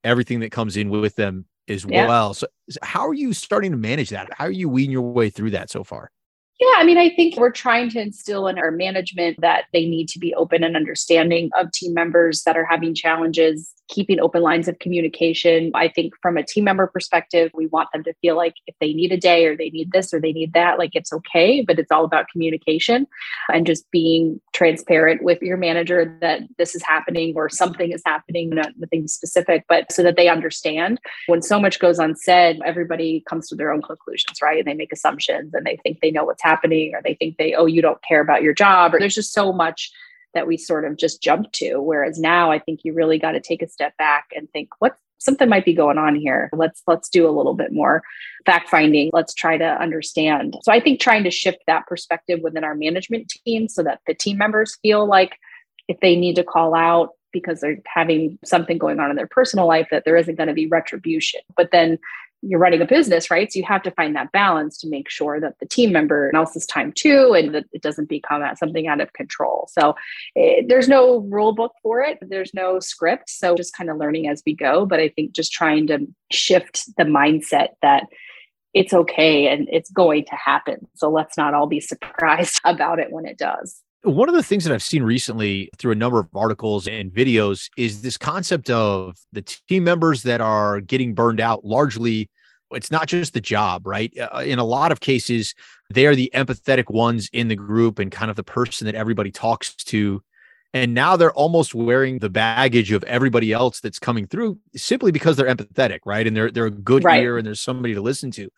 everything 0.06 0.40
that 0.42 0.52
comes 0.52 0.78
in 0.78 0.90
with 0.90 1.16
them 1.16 1.46
as 1.68 1.86
yeah. 1.86 2.08
well. 2.08 2.34
So, 2.34 2.48
how 2.82 3.08
are 3.08 3.14
you 3.14 3.34
starting 3.34 3.72
to 3.72 3.78
manage 3.78 4.10
that? 4.10 4.30
How 4.32 4.46
are 4.46 4.52
you 4.52 4.70
weeding 4.70 4.92
your 4.92 5.02
way 5.02 5.30
through 5.30 5.52
that 5.52 5.70
so 5.70 5.84
far? 5.84 6.12
Yeah, 6.60 6.74
I 6.78 6.86
mean, 6.86 6.98
I 6.98 7.10
think 7.10 7.36
we're 7.36 7.52
trying 7.52 7.90
to 7.90 8.00
instill 8.00 8.48
in 8.48 8.58
our 8.58 8.72
management 8.72 9.42
that 9.42 9.66
they 9.74 9.86
need 9.86 10.08
to 10.10 10.20
be 10.20 10.34
open 10.36 10.64
and 10.64 10.78
understanding 10.78 11.50
of 11.58 11.72
team 11.74 11.94
members 11.94 12.44
that 12.44 12.56
are 12.56 12.64
having 12.64 12.96
challenges 12.96 13.76
keeping 13.88 14.20
open 14.20 14.42
lines 14.42 14.68
of 14.68 14.80
communication. 14.80 15.72
I 15.76 15.88
think 15.88 16.14
from 16.22 16.38
a 16.38 16.44
team 16.44 16.64
member 16.64 16.88
perspective, 16.88 17.52
we 17.54 17.68
want 17.68 17.90
them 17.94 18.04
to 18.04 18.14
feel 18.22 18.36
like 18.36 18.56
if 18.68 18.76
they 18.80 18.94
need 18.94 19.12
a 19.12 19.18
day 19.18 19.46
or 19.46 19.56
they 19.56 19.70
need 19.70 19.92
this 19.92 20.14
or 20.14 20.20
they 20.20 20.32
need 20.32 20.54
that, 20.54 20.80
like 20.80 20.92
it's 20.94 21.14
okay, 21.14 21.62
but 21.62 21.78
it's 21.78 21.92
all 21.92 22.06
about 22.06 22.28
communication 22.30 23.06
and 23.54 23.68
just 23.68 23.90
being 23.92 24.40
transparent 24.54 25.24
with 25.24 25.42
your 25.42 25.58
manager 25.58 26.18
that 26.22 26.42
this 26.58 26.76
is 26.76 26.84
happening 26.84 27.34
or 27.36 27.50
something 27.50 27.92
is 27.92 28.02
happening, 28.06 28.50
not 28.50 28.72
nothing 28.78 29.08
specific, 29.08 29.66
but 29.70 29.92
so 29.92 30.02
that 30.02 30.16
they 30.16 30.30
understand. 30.30 31.00
When 31.28 31.42
so 31.42 31.60
much 31.60 31.80
goes 31.80 32.00
unsaid, 32.00 32.60
everybody 32.66 33.24
comes 33.30 33.48
to 33.50 33.56
their 33.56 33.72
own 33.72 33.82
conclusions, 33.82 34.42
right? 34.42 34.58
And 34.58 34.68
they 34.68 34.74
make 34.74 34.94
assumptions 34.94 35.54
and 35.54 35.66
they 35.66 35.78
think 35.84 36.00
they 36.02 36.12
know 36.12 36.26
what's 36.26 36.42
happening 36.46 36.94
or 36.94 37.02
they 37.04 37.16
think 37.16 37.38
they, 37.38 37.54
oh, 37.54 37.66
you 37.66 37.82
don't 37.82 38.04
care 38.04 38.22
about 38.22 38.44
your 38.44 38.54
job, 38.54 38.94
or 38.94 39.00
there's 39.00 39.16
just 39.16 39.34
so 39.34 39.52
much 39.52 39.92
that 40.34 40.48
we 40.48 40.58
sort 40.58 40.86
of 40.86 40.98
just 40.98 41.22
jump 41.22 41.52
to. 41.54 41.80
Whereas 41.80 42.20
now 42.20 42.52
I 42.52 42.60
think 42.60 42.82
you 42.84 42.94
really 42.94 43.18
got 43.18 43.32
to 43.32 43.40
take 43.40 43.62
a 43.62 43.70
step 43.70 43.98
back 43.98 44.26
and 44.36 44.50
think, 44.52 44.70
what 44.80 44.96
something 45.18 45.50
might 45.50 45.66
be 45.66 45.74
going 45.74 45.98
on 45.98 46.16
here. 46.16 46.50
Let's 46.54 46.84
let's 46.88 47.10
do 47.10 47.28
a 47.28 47.32
little 47.32 47.56
bit 47.56 47.74
more 47.74 48.04
fact 48.46 48.70
finding. 48.70 49.10
Let's 49.12 49.34
try 49.34 49.58
to 49.58 49.66
understand. 49.66 50.56
So 50.64 50.72
I 50.72 50.80
think 50.80 51.00
trying 51.00 51.24
to 51.24 51.32
shift 51.32 51.60
that 51.68 51.88
perspective 51.88 52.40
within 52.44 52.64
our 52.64 52.76
management 52.76 53.30
team 53.30 53.68
so 53.68 53.84
that 53.84 54.02
the 54.08 54.14
team 54.14 54.38
members 54.38 54.78
feel 54.82 55.08
like 55.08 55.38
if 55.88 56.00
they 56.00 56.16
need 56.16 56.36
to 56.36 56.44
call 56.44 56.76
out 56.76 57.12
because 57.32 57.60
they're 57.60 57.82
having 57.86 58.40
something 58.46 58.78
going 58.78 59.00
on 59.00 59.10
in 59.10 59.16
their 59.16 59.28
personal 59.28 59.68
life 59.68 59.88
that 59.92 60.06
there 60.06 60.16
isn't 60.16 60.36
going 60.36 60.48
to 60.48 60.54
be 60.54 60.68
retribution. 60.68 61.42
But 61.58 61.72
then 61.72 62.00
you're 62.48 62.60
running 62.60 62.82
a 62.82 62.86
business, 62.86 63.32
right? 63.32 63.52
So 63.52 63.60
you 63.60 63.66
have 63.66 63.82
to 63.84 63.92
find 63.92 64.16
that 64.16 64.32
balance 64.32 64.78
to 64.80 64.90
make 64.90 65.10
sure 65.10 65.40
that 65.40 65.56
the 65.60 65.66
team 65.66 65.92
member 65.92 66.32
else's 66.36 66.66
time 66.66 66.92
too, 66.92 67.34
and 67.34 67.54
that 67.56 67.66
it 67.74 67.82
doesn't 67.82 68.08
become 68.10 68.44
something 68.56 68.88
out 68.88 69.02
of 69.02 69.14
control. 69.14 69.68
So 69.72 69.96
it, 70.36 70.64
eh, 70.64 70.66
there's 70.68 70.88
no 70.88 71.20
rule 71.22 71.54
book 71.54 71.74
for 71.82 72.02
it. 72.02 72.20
There's 72.22 72.54
no 72.54 72.80
script. 72.80 73.30
So 73.30 73.56
just 73.56 73.76
kind 73.76 73.90
of 73.90 73.98
learning 73.98 74.28
as 74.28 74.44
we 74.46 74.54
go. 74.56 74.86
But 74.86 75.00
I 75.00 75.10
think 75.10 75.32
just 75.32 75.52
trying 75.52 75.88
to 75.88 76.06
shift 76.32 76.84
the 76.98 77.04
mindset 77.04 77.70
that 77.82 78.04
it's 78.74 78.94
okay 78.94 79.48
and 79.48 79.68
it's 79.72 79.90
going 79.90 80.26
to 80.26 80.36
happen. 80.36 80.88
So 80.96 81.10
let's 81.10 81.38
not 81.38 81.54
all 81.54 81.66
be 81.66 81.80
surprised 81.80 82.60
about 82.66 83.00
it 83.00 83.12
when 83.12 83.26
it 83.26 83.38
does. 83.38 83.82
One 84.04 84.30
of 84.30 84.36
the 84.36 84.44
things 84.44 84.66
that 84.66 84.74
I've 84.74 84.84
seen 84.84 85.02
recently 85.02 85.68
through 85.80 85.94
a 85.94 85.96
number 85.96 86.20
of 86.20 86.28
articles 86.36 86.88
and 86.88 87.12
videos 87.12 87.70
is 87.76 88.04
this 88.04 88.18
concept 88.18 88.70
of 88.70 89.18
the 89.32 89.42
team 89.42 89.84
members 89.84 90.22
that 90.24 90.42
are 90.42 90.80
getting 90.80 91.16
burned 91.16 91.40
out 91.40 91.66
largely. 91.66 92.30
It's 92.72 92.92
not 92.92 93.08
just 93.08 93.34
the 93.34 93.42
job, 93.42 93.86
right? 93.86 94.12
Uh, 94.18 94.40
in 94.40 94.60
a 94.60 94.64
lot 94.64 94.92
of 94.92 95.00
cases, 95.00 95.54
they 95.94 96.06
are 96.08 96.16
the 96.16 96.32
empathetic 96.34 96.92
ones 96.92 97.30
in 97.32 97.48
the 97.48 97.56
group 97.56 98.00
and 98.00 98.12
kind 98.12 98.30
of 98.30 98.36
the 98.36 98.44
person 98.44 98.86
that 98.86 98.96
everybody 98.96 99.32
talks 99.32 99.76
to 99.76 100.22
And 100.76 100.94
now 100.94 101.16
they're 101.16 101.32
almost 101.32 101.74
wearing 101.74 102.20
the 102.20 102.30
baggage 102.30 102.92
of 102.92 103.02
everybody 103.06 103.54
else 103.54 103.80
that's 103.80 103.98
coming 103.98 104.28
through 104.28 104.60
simply 104.76 105.10
because 105.10 105.38
they're 105.38 105.48
empathetic, 105.48 106.00
right? 106.06 106.28
And 106.28 106.36
they're 106.36 106.52
they're 106.52 106.66
a 106.66 106.70
good 106.70 107.06
right. 107.06 107.24
ear 107.24 107.38
and 107.38 107.48
there's 107.48 107.62
somebody 107.62 107.94
to 107.94 108.02
listen 108.02 108.30
to. 108.32 108.50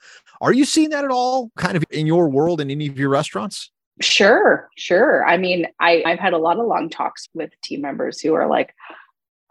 Are 0.41 0.51
you 0.51 0.65
seeing 0.65 0.89
that 0.89 1.05
at 1.05 1.11
all 1.11 1.51
kind 1.57 1.77
of 1.77 1.83
in 1.91 2.07
your 2.07 2.27
world 2.27 2.59
in 2.59 2.71
any 2.71 2.87
of 2.87 2.97
your 2.97 3.09
restaurants? 3.09 3.69
Sure, 4.01 4.67
sure. 4.77 5.25
I 5.27 5.37
mean, 5.37 5.67
I, 5.79 6.01
I've 6.07 6.17
had 6.17 6.33
a 6.33 6.39
lot 6.39 6.57
of 6.57 6.65
long 6.65 6.89
talks 6.89 7.27
with 7.35 7.51
team 7.63 7.81
members 7.81 8.19
who 8.19 8.33
are 8.33 8.47
like, 8.47 8.73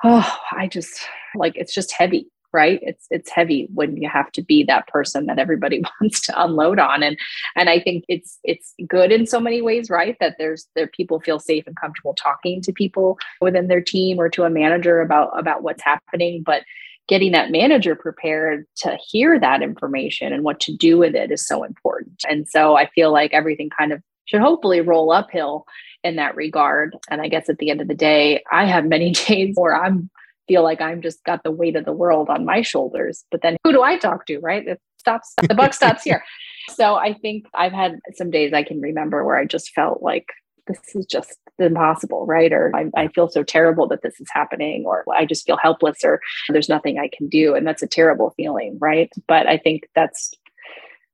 oh, 0.02 0.36
I 0.50 0.66
just 0.66 1.06
like 1.36 1.52
it's 1.56 1.72
just 1.72 1.92
heavy 1.92 2.26
right? 2.56 2.80
It's 2.82 3.06
it's 3.10 3.30
heavy 3.30 3.68
when 3.75 3.98
you 3.98 4.08
have 4.08 4.32
to 4.32 4.42
be 4.42 4.64
that 4.64 4.88
person 4.88 5.26
that 5.26 5.38
everybody 5.38 5.84
wants 6.00 6.20
to 6.22 6.42
unload 6.42 6.78
on. 6.78 7.02
And 7.02 7.18
and 7.54 7.68
i 7.68 7.78
think 7.78 8.04
it's 8.08 8.38
it's 8.42 8.75
good 8.88 9.12
in 9.12 9.26
so 9.26 9.38
many 9.38 9.60
ways 9.60 9.90
right? 9.90 10.16
That 10.20 10.36
there's 10.38 10.66
there 10.75 10.86
people 10.86 11.20
feel 11.20 11.38
safe 11.38 11.66
and 11.66 11.76
comfortable 11.76 12.14
talking 12.14 12.62
to 12.62 12.72
people 12.72 13.18
within 13.42 13.68
their 13.68 13.82
team 13.82 14.18
or 14.18 14.28
to 14.30 14.44
a 14.44 14.50
manager 14.50 15.00
about 15.00 15.38
about 15.38 15.62
what's 15.62 15.82
happening. 15.82 16.42
But 16.44 16.62
getting 17.08 17.32
that 17.32 17.52
manager 17.52 17.94
prepared 17.94 18.66
to 18.78 18.98
hear 19.08 19.38
that 19.38 19.62
information 19.62 20.32
and 20.32 20.42
what 20.42 20.58
to 20.60 20.76
do 20.76 20.98
with 20.98 21.14
it 21.14 21.30
is 21.30 21.46
so 21.46 21.62
important. 21.62 22.25
And 22.28 22.48
so 22.48 22.76
i 22.76 22.86
feel 22.94 23.12
like 23.12 23.32
everything 23.34 23.70
kind 23.78 23.92
of 23.92 24.02
should 24.25 24.40
hopefully 24.40 24.80
roll 24.80 25.12
uphill 25.12 25.66
in 26.02 26.16
that 26.16 26.34
regard. 26.34 26.96
And 27.10 27.20
i 27.20 27.28
guess 27.28 27.48
at 27.50 27.58
the 27.58 27.70
end 27.70 27.80
of 27.80 27.88
the 27.88 28.02
day 28.10 28.42
i 28.50 28.64
have 28.64 28.86
many 28.86 29.10
days 29.28 29.54
where 29.56 29.76
i'm 29.76 30.10
feel 30.48 30.62
like 30.62 30.80
I'm 30.80 31.02
just 31.02 31.24
got 31.24 31.42
the 31.42 31.50
weight 31.50 31.76
of 31.76 31.84
the 31.84 31.92
world 31.92 32.28
on 32.28 32.44
my 32.44 32.62
shoulders. 32.62 33.24
But 33.30 33.42
then 33.42 33.56
who 33.64 33.72
do 33.72 33.82
I 33.82 33.98
talk 33.98 34.26
to, 34.26 34.38
right? 34.38 34.66
It 34.66 34.80
stops, 34.98 35.34
the 35.42 35.54
buck 35.54 35.74
stops 35.74 36.02
here. 36.02 36.22
So 36.70 36.96
I 36.96 37.14
think 37.14 37.46
I've 37.54 37.72
had 37.72 38.00
some 38.14 38.30
days 38.30 38.52
I 38.52 38.62
can 38.62 38.80
remember 38.80 39.24
where 39.24 39.36
I 39.36 39.44
just 39.44 39.72
felt 39.72 40.02
like 40.02 40.26
this 40.66 40.80
is 40.94 41.06
just 41.06 41.38
impossible, 41.58 42.26
right? 42.26 42.52
Or 42.52 42.72
I, 42.74 42.90
I, 42.96 43.08
feel 43.08 43.28
so 43.28 43.42
terrible 43.42 43.86
that 43.88 44.02
this 44.02 44.20
is 44.20 44.26
happening, 44.32 44.84
or 44.84 45.04
I 45.14 45.24
just 45.24 45.46
feel 45.46 45.56
helpless, 45.56 45.98
or 46.04 46.20
there's 46.48 46.68
nothing 46.68 46.98
I 46.98 47.08
can 47.16 47.28
do. 47.28 47.54
And 47.54 47.66
that's 47.66 47.82
a 47.82 47.86
terrible 47.86 48.34
feeling, 48.36 48.76
right? 48.80 49.10
But 49.28 49.46
I 49.46 49.58
think 49.58 49.88
that's 49.94 50.32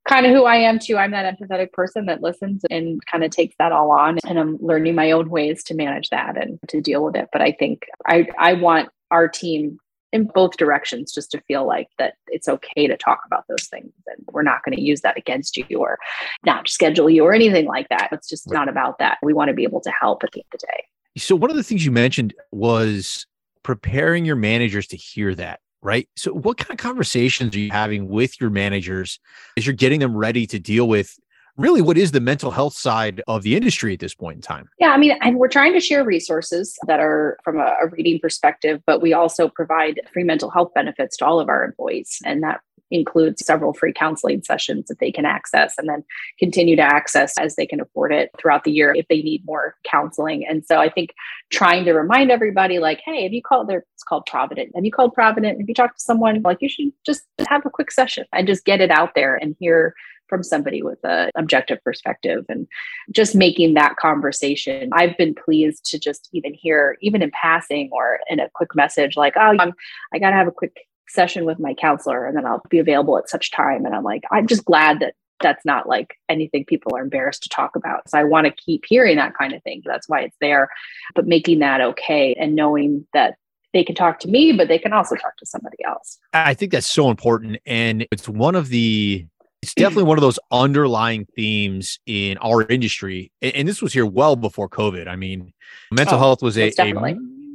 kind 0.08 0.26
of 0.26 0.32
who 0.32 0.44
I 0.44 0.56
am 0.56 0.78
too. 0.78 0.96
I'm 0.96 1.12
that 1.12 1.38
empathetic 1.38 1.72
person 1.72 2.06
that 2.06 2.22
listens 2.22 2.62
and 2.70 3.00
kind 3.06 3.24
of 3.24 3.30
takes 3.30 3.54
that 3.58 3.72
all 3.72 3.90
on. 3.90 4.18
And 4.26 4.38
I'm 4.38 4.58
learning 4.60 4.94
my 4.94 5.10
own 5.12 5.30
ways 5.30 5.62
to 5.64 5.74
manage 5.74 6.10
that 6.10 6.36
and 6.36 6.58
to 6.68 6.80
deal 6.80 7.04
with 7.04 7.16
it. 7.16 7.28
But 7.32 7.42
I 7.42 7.52
think 7.52 7.86
I, 8.06 8.26
I 8.38 8.54
want 8.54 8.88
our 9.10 9.28
team 9.28 9.78
in 10.12 10.24
both 10.34 10.56
directions 10.58 11.12
just 11.12 11.30
to 11.30 11.40
feel 11.42 11.66
like 11.66 11.88
that 11.98 12.14
it's 12.28 12.48
okay 12.48 12.86
to 12.86 12.96
talk 12.96 13.22
about 13.26 13.44
those 13.48 13.66
things 13.66 13.92
and 14.06 14.24
we're 14.30 14.42
not 14.42 14.62
going 14.62 14.76
to 14.76 14.82
use 14.82 15.00
that 15.00 15.16
against 15.16 15.56
you 15.56 15.78
or 15.78 15.98
not 16.44 16.68
schedule 16.68 17.08
you 17.08 17.24
or 17.24 17.32
anything 17.32 17.66
like 17.66 17.88
that 17.88 18.08
it's 18.12 18.28
just 18.28 18.50
not 18.50 18.68
about 18.68 18.98
that 18.98 19.16
we 19.22 19.32
want 19.32 19.48
to 19.48 19.54
be 19.54 19.64
able 19.64 19.80
to 19.80 19.90
help 19.98 20.22
at 20.22 20.30
the 20.32 20.40
end 20.40 20.44
of 20.52 20.60
the 20.60 20.66
day 20.66 20.84
so 21.16 21.34
one 21.34 21.50
of 21.50 21.56
the 21.56 21.62
things 21.62 21.84
you 21.84 21.90
mentioned 21.90 22.34
was 22.52 23.26
preparing 23.62 24.24
your 24.24 24.36
managers 24.36 24.86
to 24.86 24.96
hear 24.96 25.34
that 25.34 25.60
right 25.82 26.08
so 26.16 26.32
what 26.32 26.56
kind 26.56 26.70
of 26.70 26.82
conversations 26.82 27.54
are 27.54 27.58
you 27.58 27.70
having 27.70 28.08
with 28.08 28.40
your 28.40 28.50
managers 28.50 29.18
as 29.56 29.66
you're 29.66 29.74
getting 29.74 30.00
them 30.00 30.16
ready 30.16 30.46
to 30.46 30.58
deal 30.58 30.88
with 30.88 31.18
really 31.56 31.82
what 31.82 31.98
is 31.98 32.12
the 32.12 32.20
mental 32.20 32.50
health 32.50 32.74
side 32.74 33.22
of 33.26 33.42
the 33.42 33.54
industry 33.56 33.92
at 33.92 34.00
this 34.00 34.14
point 34.14 34.36
in 34.36 34.42
time? 34.42 34.68
Yeah, 34.78 34.90
I 34.90 34.96
mean, 34.96 35.18
we're 35.34 35.48
trying 35.48 35.72
to 35.74 35.80
share 35.80 36.04
resources 36.04 36.76
that 36.86 37.00
are 37.00 37.38
from 37.44 37.58
a, 37.58 37.76
a 37.82 37.88
reading 37.90 38.18
perspective, 38.20 38.80
but 38.86 39.02
we 39.02 39.12
also 39.12 39.48
provide 39.48 40.00
free 40.12 40.24
mental 40.24 40.50
health 40.50 40.72
benefits 40.74 41.16
to 41.18 41.26
all 41.26 41.40
of 41.40 41.48
our 41.48 41.64
employees. 41.64 42.18
And 42.24 42.42
that 42.42 42.60
includes 42.92 43.44
several 43.44 43.72
free 43.72 43.92
counseling 43.92 44.42
sessions 44.42 44.86
that 44.86 44.98
they 44.98 45.10
can 45.10 45.24
access 45.24 45.74
and 45.78 45.88
then 45.88 46.04
continue 46.38 46.76
to 46.76 46.82
access 46.82 47.36
as 47.38 47.56
they 47.56 47.66
can 47.66 47.80
afford 47.80 48.12
it 48.12 48.30
throughout 48.38 48.64
the 48.64 48.72
year 48.72 48.94
if 48.94 49.06
they 49.08 49.22
need 49.22 49.44
more 49.44 49.74
counseling. 49.84 50.46
And 50.46 50.64
so 50.64 50.78
I 50.78 50.90
think 50.90 51.14
trying 51.50 51.84
to 51.84 51.92
remind 51.92 52.30
everybody 52.30 52.78
like, 52.78 53.00
hey, 53.04 53.22
have 53.24 53.32
you 53.32 53.42
called 53.42 53.68
there? 53.68 53.84
It's 53.94 54.04
called 54.04 54.26
Provident. 54.26 54.72
Have 54.74 54.84
you 54.84 54.92
called 54.92 55.14
Provident? 55.14 55.58
Have 55.58 55.68
you 55.68 55.74
talked 55.74 55.98
to 55.98 56.04
someone? 56.04 56.42
Like 56.42 56.58
you 56.60 56.68
should 56.68 56.92
just 57.04 57.22
have 57.48 57.64
a 57.66 57.70
quick 57.70 57.90
session 57.90 58.24
and 58.32 58.46
just 58.46 58.64
get 58.64 58.80
it 58.80 58.90
out 58.90 59.14
there 59.14 59.36
and 59.36 59.56
hear 59.58 59.94
from 60.28 60.42
somebody 60.42 60.82
with 60.82 60.98
an 61.04 61.30
objective 61.36 61.78
perspective 61.84 62.46
and 62.48 62.66
just 63.10 63.34
making 63.34 63.74
that 63.74 63.96
conversation. 63.96 64.88
I've 64.94 65.14
been 65.18 65.34
pleased 65.34 65.84
to 65.90 65.98
just 65.98 66.30
even 66.32 66.54
hear, 66.54 66.96
even 67.02 67.20
in 67.20 67.30
passing 67.32 67.90
or 67.92 68.18
in 68.30 68.40
a 68.40 68.48
quick 68.54 68.74
message, 68.74 69.14
like, 69.14 69.34
oh, 69.36 69.54
I'm, 69.58 69.74
I 70.14 70.18
got 70.18 70.30
to 70.30 70.36
have 70.36 70.48
a 70.48 70.52
quick 70.52 70.86
session 71.08 71.44
with 71.44 71.58
my 71.58 71.74
counselor 71.74 72.26
and 72.26 72.36
then 72.36 72.46
I'll 72.46 72.62
be 72.68 72.78
available 72.78 73.18
at 73.18 73.28
such 73.28 73.50
time. 73.50 73.84
And 73.84 73.94
I'm 73.94 74.04
like, 74.04 74.22
I'm 74.30 74.46
just 74.46 74.64
glad 74.64 75.00
that 75.00 75.14
that's 75.40 75.64
not 75.64 75.88
like 75.88 76.14
anything 76.28 76.64
people 76.64 76.94
are 76.96 77.02
embarrassed 77.02 77.42
to 77.42 77.48
talk 77.48 77.76
about. 77.76 78.08
So 78.08 78.18
I 78.18 78.24
want 78.24 78.46
to 78.46 78.52
keep 78.52 78.84
hearing 78.86 79.16
that 79.16 79.34
kind 79.36 79.52
of 79.52 79.62
thing. 79.62 79.82
That's 79.84 80.08
why 80.08 80.20
it's 80.20 80.36
there. 80.40 80.68
But 81.14 81.26
making 81.26 81.58
that 81.58 81.80
okay 81.80 82.34
and 82.34 82.54
knowing 82.54 83.06
that 83.12 83.36
they 83.72 83.84
can 83.84 83.94
talk 83.94 84.18
to 84.20 84.28
me, 84.28 84.52
but 84.52 84.68
they 84.68 84.78
can 84.78 84.92
also 84.92 85.16
talk 85.16 85.36
to 85.38 85.46
somebody 85.46 85.78
else. 85.84 86.18
I 86.32 86.54
think 86.54 86.72
that's 86.72 86.86
so 86.86 87.10
important. 87.10 87.58
And 87.66 88.06
it's 88.10 88.28
one 88.28 88.54
of 88.54 88.68
the 88.68 89.26
it's 89.62 89.74
definitely 89.74 90.04
one 90.04 90.18
of 90.18 90.22
those 90.22 90.40
underlying 90.50 91.24
themes 91.36 92.00
in 92.06 92.36
our 92.38 92.66
industry. 92.68 93.30
And, 93.40 93.54
and, 93.54 93.68
this 93.68 93.80
was 93.80 93.92
here 93.92 94.04
well 94.04 94.34
before 94.34 94.68
COVID. 94.68 95.06
I 95.06 95.14
mean, 95.14 95.52
mental 95.92 96.16
oh, 96.16 96.18
health 96.18 96.42
was 96.42 96.58
a, 96.58 96.72
a, 96.80 96.92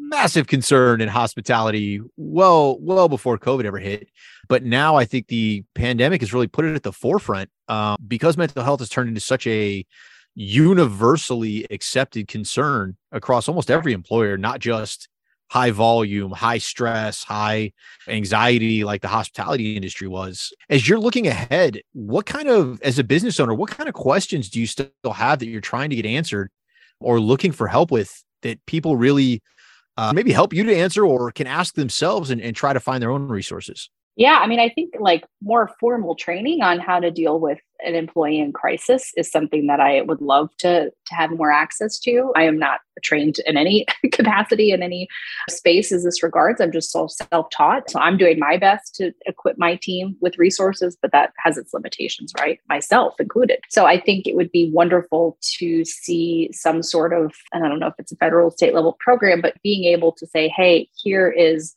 massive 0.09 0.47
concern 0.47 1.01
in 1.01 1.09
hospitality 1.09 2.01
well, 2.15 2.77
well 2.79 3.09
before 3.09 3.37
COVID 3.37 3.65
ever 3.65 3.79
hit. 3.79 4.09
But 4.47 4.63
now 4.63 4.95
I 4.95 5.05
think 5.05 5.27
the 5.27 5.63
pandemic 5.75 6.21
has 6.21 6.33
really 6.33 6.47
put 6.47 6.65
it 6.65 6.75
at 6.75 6.83
the 6.83 6.93
forefront 6.93 7.49
um, 7.67 7.97
because 8.07 8.37
mental 8.37 8.63
health 8.63 8.79
has 8.79 8.89
turned 8.89 9.09
into 9.09 9.21
such 9.21 9.45
a 9.47 9.85
universally 10.35 11.65
accepted 11.71 12.27
concern 12.27 12.95
across 13.11 13.47
almost 13.47 13.71
every 13.71 13.93
employer, 13.93 14.37
not 14.37 14.59
just 14.59 15.09
high 15.49 15.71
volume, 15.71 16.31
high 16.31 16.57
stress, 16.57 17.23
high 17.23 17.71
anxiety 18.07 18.83
like 18.83 19.01
the 19.01 19.07
hospitality 19.07 19.75
industry 19.75 20.07
was. 20.07 20.53
As 20.69 20.87
you're 20.87 20.99
looking 20.99 21.27
ahead, 21.27 21.81
what 21.93 22.25
kind 22.25 22.49
of, 22.49 22.81
as 22.81 22.99
a 22.99 23.03
business 23.03 23.39
owner, 23.39 23.53
what 23.53 23.69
kind 23.71 23.87
of 23.87 23.95
questions 23.95 24.49
do 24.49 24.59
you 24.59 24.67
still 24.67 24.89
have 25.13 25.39
that 25.39 25.47
you're 25.47 25.61
trying 25.61 25.89
to 25.89 25.95
get 25.95 26.05
answered 26.05 26.51
or 26.99 27.19
looking 27.19 27.51
for 27.51 27.67
help 27.67 27.91
with 27.91 28.23
that 28.41 28.63
people 28.65 28.97
really 28.97 29.41
uh, 29.97 30.13
maybe 30.13 30.31
help 30.31 30.53
you 30.53 30.63
to 30.63 30.75
answer 30.75 31.05
or 31.05 31.31
can 31.31 31.47
ask 31.47 31.75
themselves 31.75 32.29
and, 32.29 32.41
and 32.41 32.55
try 32.55 32.73
to 32.73 32.79
find 32.79 33.01
their 33.01 33.11
own 33.11 33.27
resources? 33.27 33.89
Yeah, 34.15 34.39
I 34.41 34.47
mean, 34.47 34.59
I 34.59 34.69
think 34.69 34.95
like 34.99 35.25
more 35.41 35.69
formal 35.79 36.15
training 36.15 36.61
on 36.61 36.79
how 36.79 36.99
to 36.99 37.11
deal 37.11 37.39
with 37.39 37.59
an 37.85 37.95
employee 37.95 38.39
in 38.39 38.53
crisis 38.53 39.11
is 39.17 39.31
something 39.31 39.67
that 39.67 39.79
I 39.79 40.01
would 40.01 40.21
love 40.21 40.49
to 40.59 40.89
to 40.89 41.15
have 41.15 41.31
more 41.31 41.51
access 41.51 41.99
to. 41.99 42.31
I 42.35 42.43
am 42.43 42.57
not 42.57 42.79
trained 43.03 43.37
in 43.45 43.57
any 43.57 43.85
capacity 44.11 44.71
in 44.71 44.81
any 44.81 45.07
space 45.49 45.91
as 45.91 46.03
this 46.03 46.23
regards. 46.23 46.59
I'm 46.59 46.71
just 46.71 46.91
so 46.91 47.07
self-taught. 47.07 47.89
So 47.89 47.99
I'm 47.99 48.17
doing 48.17 48.39
my 48.39 48.57
best 48.57 48.95
to 48.95 49.11
equip 49.25 49.57
my 49.57 49.75
team 49.75 50.15
with 50.21 50.37
resources, 50.37 50.97
but 51.01 51.11
that 51.11 51.33
has 51.43 51.57
its 51.57 51.73
limitations, 51.73 52.33
right? 52.39 52.59
Myself 52.69 53.15
included. 53.19 53.59
So 53.69 53.85
I 53.85 53.99
think 53.99 54.27
it 54.27 54.35
would 54.35 54.51
be 54.51 54.71
wonderful 54.73 55.37
to 55.59 55.85
see 55.85 56.49
some 56.53 56.83
sort 56.83 57.13
of, 57.13 57.33
and 57.53 57.63
I 57.63 57.69
don't 57.69 57.79
know 57.79 57.87
if 57.87 57.95
it's 57.99 58.11
a 58.11 58.17
federal 58.17 58.51
state 58.51 58.73
level 58.73 58.97
program, 58.99 59.41
but 59.41 59.61
being 59.63 59.85
able 59.85 60.11
to 60.13 60.25
say, 60.25 60.47
hey, 60.47 60.89
here 60.95 61.29
is 61.29 61.73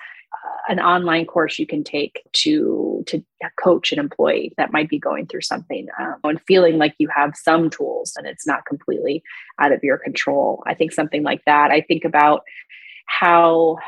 an 0.69 0.79
online 0.79 1.27
course 1.27 1.59
you 1.59 1.67
can 1.67 1.83
take 1.83 2.23
to 2.33 3.03
to 3.07 3.23
coach 3.59 3.93
an 3.93 3.99
employee 3.99 4.53
that 4.57 4.73
might 4.73 4.89
be 4.89 4.99
going 4.99 5.27
through 5.27 5.41
something 5.41 5.89
um, 5.99 6.17
and 6.25 6.41
feeling 6.47 6.79
like 6.79 6.95
you 6.99 7.09
have 7.09 7.35
some 7.35 7.71
tools 7.71 8.13
and 8.17 8.27
it's 8.27 8.47
not 8.47 8.65
completely 8.67 9.23
out 9.59 9.73
of 9.73 9.83
your 9.83 9.99
control. 9.99 10.63
I 10.67 10.75
think 10.75 10.93
something 10.93 11.23
like 11.23 11.43
that. 11.47 11.71
I 11.71 11.81
think 11.81 12.05
about 12.05 12.43
how 13.07 13.79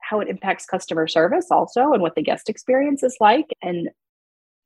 how 0.00 0.20
it 0.20 0.28
impacts 0.28 0.66
customer 0.66 1.08
service 1.08 1.46
also 1.50 1.92
and 1.92 2.02
what 2.02 2.14
the 2.14 2.22
guest 2.22 2.48
experience 2.48 3.02
is 3.02 3.16
like 3.20 3.46
and 3.62 3.88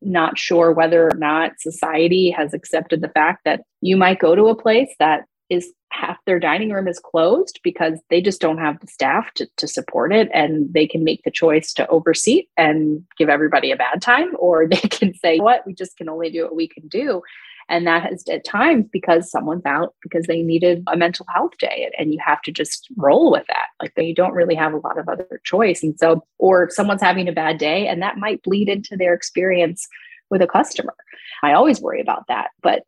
not 0.02 0.38
sure 0.38 0.72
whether 0.72 1.08
or 1.08 1.16
not 1.16 1.52
society 1.58 2.30
has 2.30 2.52
accepted 2.52 3.00
the 3.00 3.08
fact 3.08 3.42
that 3.44 3.62
you 3.80 3.96
might 3.96 4.18
go 4.18 4.34
to 4.34 4.48
a 4.48 4.60
place 4.60 4.94
that 4.98 5.24
is 5.48 5.72
half 5.96 6.18
their 6.26 6.38
dining 6.38 6.70
room 6.70 6.88
is 6.88 6.98
closed 6.98 7.60
because 7.62 7.98
they 8.10 8.20
just 8.20 8.40
don't 8.40 8.58
have 8.58 8.78
the 8.80 8.86
staff 8.86 9.32
to, 9.34 9.48
to 9.56 9.66
support 9.66 10.12
it 10.12 10.28
and 10.32 10.72
they 10.72 10.86
can 10.86 11.04
make 11.04 11.22
the 11.24 11.30
choice 11.30 11.72
to 11.72 11.86
oversee 11.88 12.46
and 12.56 13.02
give 13.18 13.28
everybody 13.28 13.70
a 13.70 13.76
bad 13.76 14.02
time 14.02 14.30
or 14.38 14.68
they 14.70 14.76
can 14.76 15.14
say 15.14 15.38
what? 15.38 15.66
We 15.66 15.74
just 15.74 15.96
can 15.96 16.08
only 16.08 16.30
do 16.30 16.44
what 16.44 16.56
we 16.56 16.68
can 16.68 16.86
do. 16.88 17.22
And 17.68 17.84
that 17.86 18.04
has 18.04 18.22
at 18.30 18.44
times 18.44 18.86
because 18.92 19.28
someone's 19.28 19.66
out 19.66 19.94
because 20.00 20.26
they 20.26 20.40
needed 20.42 20.84
a 20.86 20.96
mental 20.96 21.26
health 21.34 21.58
day 21.58 21.90
and 21.98 22.12
you 22.12 22.20
have 22.24 22.40
to 22.42 22.52
just 22.52 22.86
roll 22.96 23.32
with 23.32 23.44
that. 23.48 23.66
Like 23.82 23.92
you 23.96 24.14
don't 24.14 24.34
really 24.34 24.54
have 24.54 24.72
a 24.72 24.78
lot 24.78 24.98
of 24.98 25.08
other 25.08 25.40
choice 25.44 25.82
and 25.82 25.98
so 25.98 26.24
or 26.38 26.70
someone's 26.70 27.02
having 27.02 27.28
a 27.28 27.32
bad 27.32 27.58
day 27.58 27.88
and 27.88 28.00
that 28.02 28.18
might 28.18 28.42
bleed 28.44 28.68
into 28.68 28.96
their 28.96 29.14
experience 29.14 29.88
with 30.30 30.42
a 30.42 30.46
customer. 30.46 30.94
I 31.42 31.54
always 31.54 31.80
worry 31.80 32.00
about 32.00 32.28
that 32.28 32.50
but 32.62 32.84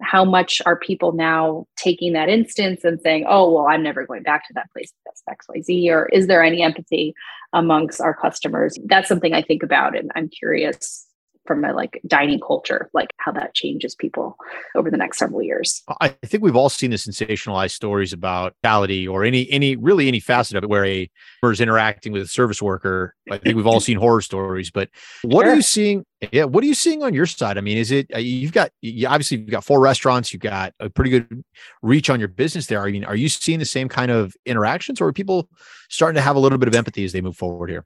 how 0.00 0.24
much 0.24 0.62
are 0.64 0.76
people 0.76 1.12
now 1.12 1.66
taking 1.76 2.12
that 2.12 2.28
instance 2.28 2.84
and 2.84 3.00
saying, 3.00 3.24
oh, 3.28 3.52
well, 3.52 3.66
I'm 3.68 3.82
never 3.82 4.06
going 4.06 4.22
back 4.22 4.46
to 4.46 4.54
that 4.54 4.70
place 4.72 4.92
that's 5.04 5.22
XYZ? 5.48 5.90
Or 5.90 6.06
is 6.06 6.26
there 6.26 6.42
any 6.42 6.62
empathy 6.62 7.14
amongst 7.52 8.00
our 8.00 8.14
customers? 8.14 8.78
That's 8.84 9.08
something 9.08 9.34
I 9.34 9.42
think 9.42 9.62
about. 9.62 9.96
And 9.96 10.10
I'm 10.14 10.28
curious 10.28 11.07
from 11.48 11.64
a 11.64 11.72
like 11.72 12.00
dining 12.06 12.38
culture, 12.38 12.90
like 12.92 13.08
how 13.16 13.32
that 13.32 13.54
changes 13.54 13.94
people 13.94 14.36
over 14.76 14.90
the 14.90 14.98
next 14.98 15.18
several 15.18 15.42
years. 15.42 15.82
I 16.00 16.08
think 16.08 16.44
we've 16.44 16.54
all 16.54 16.68
seen 16.68 16.90
the 16.90 16.96
sensationalized 16.96 17.70
stories 17.70 18.12
about 18.12 18.54
quality 18.62 19.08
or 19.08 19.24
any 19.24 19.50
any 19.50 19.74
really 19.74 20.06
any 20.06 20.20
facet 20.20 20.56
of 20.56 20.62
it 20.62 20.68
where 20.68 20.84
a 20.84 21.10
person 21.40 21.54
is 21.54 21.60
interacting 21.60 22.12
with 22.12 22.22
a 22.22 22.28
service 22.28 22.62
worker. 22.62 23.14
I 23.30 23.38
think 23.38 23.56
we've 23.56 23.66
all 23.66 23.80
seen 23.80 23.96
horror 23.96 24.20
stories, 24.20 24.70
but 24.70 24.90
what 25.22 25.44
sure. 25.44 25.52
are 25.52 25.56
you 25.56 25.62
seeing? 25.62 26.04
Yeah, 26.32 26.44
what 26.44 26.62
are 26.62 26.66
you 26.66 26.74
seeing 26.74 27.02
on 27.02 27.14
your 27.14 27.26
side? 27.26 27.56
I 27.56 27.62
mean, 27.62 27.78
is 27.78 27.90
it 27.90 28.06
uh, 28.14 28.18
you've 28.18 28.52
got 28.52 28.70
you 28.82 29.08
obviously 29.08 29.38
you've 29.38 29.50
got 29.50 29.64
four 29.64 29.80
restaurants, 29.80 30.32
you've 30.32 30.42
got 30.42 30.74
a 30.80 30.90
pretty 30.90 31.10
good 31.10 31.44
reach 31.82 32.10
on 32.10 32.18
your 32.18 32.28
business 32.28 32.66
there. 32.66 32.82
I 32.82 32.90
mean, 32.90 33.04
are 33.04 33.16
you 33.16 33.28
seeing 33.28 33.58
the 33.58 33.64
same 33.64 33.88
kind 33.88 34.10
of 34.10 34.36
interactions, 34.44 35.00
or 35.00 35.08
are 35.08 35.12
people 35.12 35.48
starting 35.88 36.16
to 36.16 36.22
have 36.22 36.36
a 36.36 36.40
little 36.40 36.58
bit 36.58 36.68
of 36.68 36.74
empathy 36.74 37.04
as 37.04 37.12
they 37.12 37.22
move 37.22 37.36
forward 37.36 37.70
here? 37.70 37.84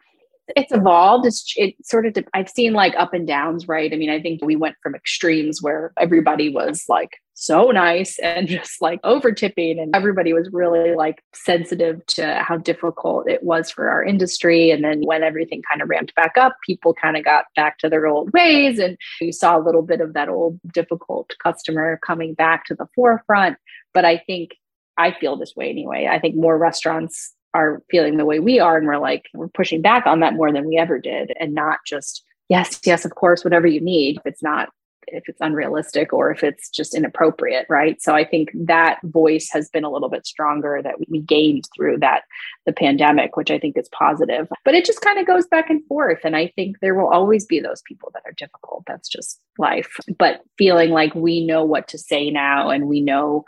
It's 0.56 0.72
evolved. 0.72 1.26
It's 1.26 1.52
it 1.56 1.74
sort 1.84 2.06
of 2.06 2.16
I've 2.34 2.48
seen 2.48 2.72
like 2.72 2.94
up 2.96 3.14
and 3.14 3.26
downs, 3.26 3.68
right? 3.68 3.92
I 3.92 3.96
mean, 3.96 4.10
I 4.10 4.20
think 4.20 4.44
we 4.44 4.56
went 4.56 4.76
from 4.82 4.94
extremes 4.94 5.62
where 5.62 5.92
everybody 5.98 6.48
was 6.48 6.84
like 6.88 7.10
so 7.34 7.70
nice 7.70 8.18
and 8.18 8.46
just 8.48 8.80
like 8.80 9.00
over 9.04 9.32
tipping 9.32 9.78
and 9.78 9.94
everybody 9.94 10.32
was 10.32 10.48
really 10.52 10.94
like 10.94 11.22
sensitive 11.34 12.04
to 12.06 12.34
how 12.36 12.56
difficult 12.56 13.28
it 13.28 13.42
was 13.42 13.70
for 13.70 13.88
our 13.88 14.04
industry 14.04 14.70
and 14.70 14.84
then 14.84 15.00
when 15.02 15.22
everything 15.22 15.62
kind 15.70 15.82
of 15.82 15.88
ramped 15.88 16.14
back 16.14 16.36
up 16.36 16.56
people 16.64 16.94
kind 16.94 17.16
of 17.16 17.24
got 17.24 17.46
back 17.56 17.78
to 17.78 17.88
their 17.88 18.06
old 18.06 18.32
ways 18.32 18.78
and 18.78 18.96
you 19.20 19.32
saw 19.32 19.56
a 19.56 19.64
little 19.64 19.82
bit 19.82 20.00
of 20.00 20.12
that 20.12 20.28
old 20.28 20.60
difficult 20.72 21.34
customer 21.42 21.98
coming 22.06 22.34
back 22.34 22.64
to 22.64 22.74
the 22.74 22.86
forefront 22.94 23.56
but 23.94 24.04
i 24.04 24.18
think 24.18 24.50
i 24.98 25.10
feel 25.10 25.36
this 25.36 25.54
way 25.56 25.70
anyway 25.70 26.08
i 26.10 26.18
think 26.18 26.36
more 26.36 26.58
restaurants 26.58 27.34
are 27.54 27.82
feeling 27.90 28.16
the 28.16 28.24
way 28.24 28.38
we 28.38 28.58
are 28.58 28.76
and 28.76 28.86
we're 28.86 28.98
like 28.98 29.28
we're 29.34 29.48
pushing 29.48 29.82
back 29.82 30.06
on 30.06 30.20
that 30.20 30.34
more 30.34 30.52
than 30.52 30.66
we 30.66 30.76
ever 30.76 30.98
did 30.98 31.32
and 31.38 31.54
not 31.54 31.78
just 31.86 32.24
yes 32.48 32.80
yes 32.84 33.04
of 33.04 33.14
course 33.14 33.44
whatever 33.44 33.66
you 33.66 33.80
need 33.80 34.16
if 34.16 34.26
it's 34.26 34.42
not 34.42 34.70
if 35.08 35.24
it's 35.28 35.40
unrealistic 35.40 36.12
or 36.12 36.30
if 36.30 36.42
it's 36.42 36.70
just 36.70 36.94
inappropriate 36.94 37.66
right? 37.68 38.00
So 38.00 38.14
i 38.14 38.24
think 38.24 38.50
that 38.54 38.98
voice 39.04 39.48
has 39.52 39.68
been 39.68 39.84
a 39.84 39.90
little 39.90 40.08
bit 40.08 40.26
stronger 40.26 40.80
that 40.82 40.94
we 41.08 41.20
gained 41.20 41.64
through 41.74 41.98
that 41.98 42.22
the 42.66 42.72
pandemic 42.72 43.36
which 43.36 43.50
i 43.50 43.58
think 43.58 43.76
is 43.76 43.88
positive. 43.90 44.48
But 44.64 44.74
it 44.74 44.84
just 44.84 45.00
kind 45.00 45.18
of 45.18 45.26
goes 45.26 45.46
back 45.46 45.70
and 45.70 45.84
forth 45.86 46.20
and 46.24 46.36
i 46.36 46.52
think 46.54 46.78
there 46.80 46.94
will 46.94 47.08
always 47.08 47.44
be 47.44 47.60
those 47.60 47.82
people 47.82 48.10
that 48.14 48.22
are 48.24 48.32
difficult. 48.32 48.84
That's 48.86 49.08
just 49.08 49.40
life. 49.58 49.96
But 50.18 50.42
feeling 50.56 50.90
like 50.90 51.14
we 51.14 51.44
know 51.44 51.64
what 51.64 51.88
to 51.88 51.98
say 51.98 52.30
now 52.30 52.70
and 52.70 52.88
we 52.88 53.00
know 53.00 53.44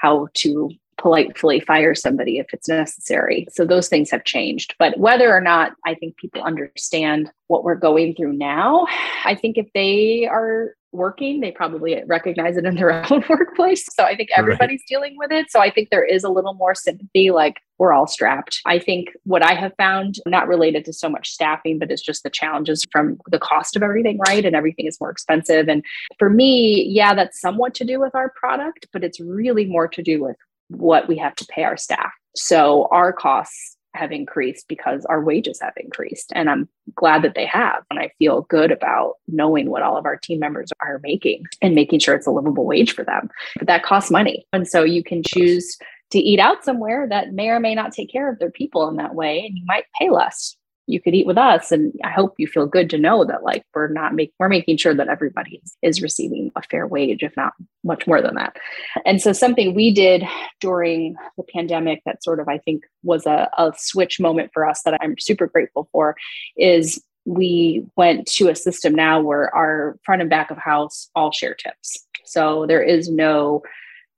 how 0.00 0.28
to 0.34 0.70
politely 0.98 1.60
fire 1.60 1.94
somebody 1.94 2.38
if 2.38 2.46
it's 2.52 2.68
necessary. 2.68 3.46
So 3.50 3.64
those 3.64 3.88
things 3.88 4.10
have 4.10 4.24
changed. 4.24 4.74
But 4.78 4.98
whether 4.98 5.34
or 5.34 5.40
not 5.40 5.72
I 5.86 5.94
think 5.94 6.16
people 6.16 6.42
understand 6.42 7.30
what 7.46 7.64
we're 7.64 7.76
going 7.76 8.14
through 8.14 8.34
now, 8.34 8.86
I 9.24 9.34
think 9.34 9.56
if 9.56 9.66
they 9.74 10.26
are 10.26 10.74
working, 10.92 11.40
they 11.40 11.50
probably 11.50 12.02
recognize 12.06 12.56
it 12.56 12.64
in 12.64 12.74
their 12.74 12.92
own 13.12 13.22
workplace. 13.28 13.86
So 13.94 14.04
I 14.04 14.16
think 14.16 14.30
everybody's 14.36 14.80
right. 14.80 14.88
dealing 14.88 15.16
with 15.18 15.30
it. 15.30 15.50
So 15.50 15.60
I 15.60 15.70
think 15.70 15.90
there 15.90 16.04
is 16.04 16.24
a 16.24 16.30
little 16.30 16.54
more 16.54 16.74
sympathy, 16.74 17.30
like 17.30 17.56
we're 17.78 17.92
all 17.92 18.06
strapped. 18.06 18.60
I 18.66 18.78
think 18.78 19.10
what 19.24 19.42
I 19.42 19.54
have 19.54 19.72
found, 19.76 20.16
not 20.26 20.48
related 20.48 20.84
to 20.86 20.92
so 20.92 21.08
much 21.08 21.30
staffing, 21.30 21.78
but 21.78 21.90
it's 21.90 22.02
just 22.02 22.22
the 22.22 22.30
challenges 22.30 22.84
from 22.90 23.18
the 23.30 23.38
cost 23.38 23.76
of 23.76 23.82
everything, 23.82 24.18
right? 24.26 24.44
And 24.44 24.56
everything 24.56 24.86
is 24.86 25.00
more 25.00 25.10
expensive. 25.10 25.68
And 25.68 25.84
for 26.18 26.30
me, 26.30 26.84
yeah, 26.88 27.14
that's 27.14 27.40
somewhat 27.40 27.74
to 27.74 27.84
do 27.84 28.00
with 28.00 28.14
our 28.14 28.30
product, 28.30 28.86
but 28.92 29.04
it's 29.04 29.20
really 29.20 29.66
more 29.66 29.88
to 29.88 30.02
do 30.02 30.22
with 30.22 30.36
what 30.68 31.08
we 31.08 31.16
have 31.18 31.34
to 31.36 31.46
pay 31.46 31.64
our 31.64 31.76
staff. 31.76 32.12
So 32.34 32.88
our 32.92 33.12
costs 33.12 33.76
have 33.94 34.12
increased 34.12 34.66
because 34.68 35.04
our 35.06 35.22
wages 35.22 35.60
have 35.60 35.72
increased. 35.76 36.32
And 36.34 36.48
I'm 36.48 36.68
glad 36.94 37.22
that 37.22 37.34
they 37.34 37.46
have. 37.46 37.84
And 37.90 37.98
I 37.98 38.12
feel 38.18 38.42
good 38.42 38.70
about 38.70 39.14
knowing 39.26 39.70
what 39.70 39.82
all 39.82 39.96
of 39.96 40.04
our 40.04 40.16
team 40.16 40.38
members 40.38 40.70
are 40.80 41.00
making 41.02 41.44
and 41.62 41.74
making 41.74 41.98
sure 42.00 42.14
it's 42.14 42.26
a 42.26 42.30
livable 42.30 42.66
wage 42.66 42.94
for 42.94 43.04
them. 43.04 43.28
But 43.56 43.66
that 43.66 43.82
costs 43.82 44.10
money. 44.10 44.46
And 44.52 44.68
so 44.68 44.84
you 44.84 45.02
can 45.02 45.22
choose 45.22 45.76
to 46.10 46.18
eat 46.18 46.38
out 46.38 46.64
somewhere 46.64 47.06
that 47.08 47.32
may 47.32 47.48
or 47.48 47.60
may 47.60 47.74
not 47.74 47.92
take 47.92 48.10
care 48.10 48.30
of 48.30 48.38
their 48.38 48.50
people 48.50 48.88
in 48.88 48.96
that 48.96 49.14
way. 49.14 49.44
And 49.46 49.58
you 49.58 49.64
might 49.66 49.84
pay 49.98 50.10
less 50.10 50.56
you 50.88 51.00
could 51.00 51.14
eat 51.14 51.26
with 51.26 51.38
us 51.38 51.70
and 51.70 51.92
i 52.02 52.10
hope 52.10 52.34
you 52.38 52.46
feel 52.46 52.66
good 52.66 52.90
to 52.90 52.98
know 52.98 53.24
that 53.24 53.44
like 53.44 53.62
we're 53.74 53.88
not 53.88 54.14
making 54.14 54.32
we're 54.38 54.48
making 54.48 54.76
sure 54.76 54.94
that 54.94 55.08
everybody 55.08 55.60
is, 55.62 55.76
is 55.82 56.02
receiving 56.02 56.50
a 56.56 56.62
fair 56.62 56.86
wage 56.86 57.22
if 57.22 57.36
not 57.36 57.52
much 57.88 58.06
more 58.06 58.22
than 58.22 58.36
that. 58.36 58.56
And 59.04 59.20
so 59.20 59.32
something 59.32 59.74
we 59.74 59.92
did 59.92 60.22
during 60.60 61.16
the 61.36 61.42
pandemic 61.42 62.02
that 62.04 62.22
sort 62.22 62.40
of 62.40 62.48
i 62.48 62.58
think 62.58 62.84
was 63.02 63.26
a, 63.26 63.48
a 63.58 63.72
switch 63.76 64.20
moment 64.20 64.50
for 64.52 64.66
us 64.66 64.82
that 64.82 64.98
i'm 65.00 65.16
super 65.18 65.46
grateful 65.46 65.88
for 65.92 66.16
is 66.56 67.02
we 67.28 67.84
went 67.96 68.26
to 68.26 68.48
a 68.48 68.54
system 68.54 68.94
now 68.94 69.20
where 69.20 69.54
our 69.54 69.98
front 70.02 70.22
and 70.22 70.30
back 70.30 70.50
of 70.50 70.56
house 70.56 71.10
all 71.14 71.30
share 71.30 71.54
tips. 71.54 72.06
So 72.24 72.64
there 72.66 72.82
is 72.82 73.10
no 73.10 73.62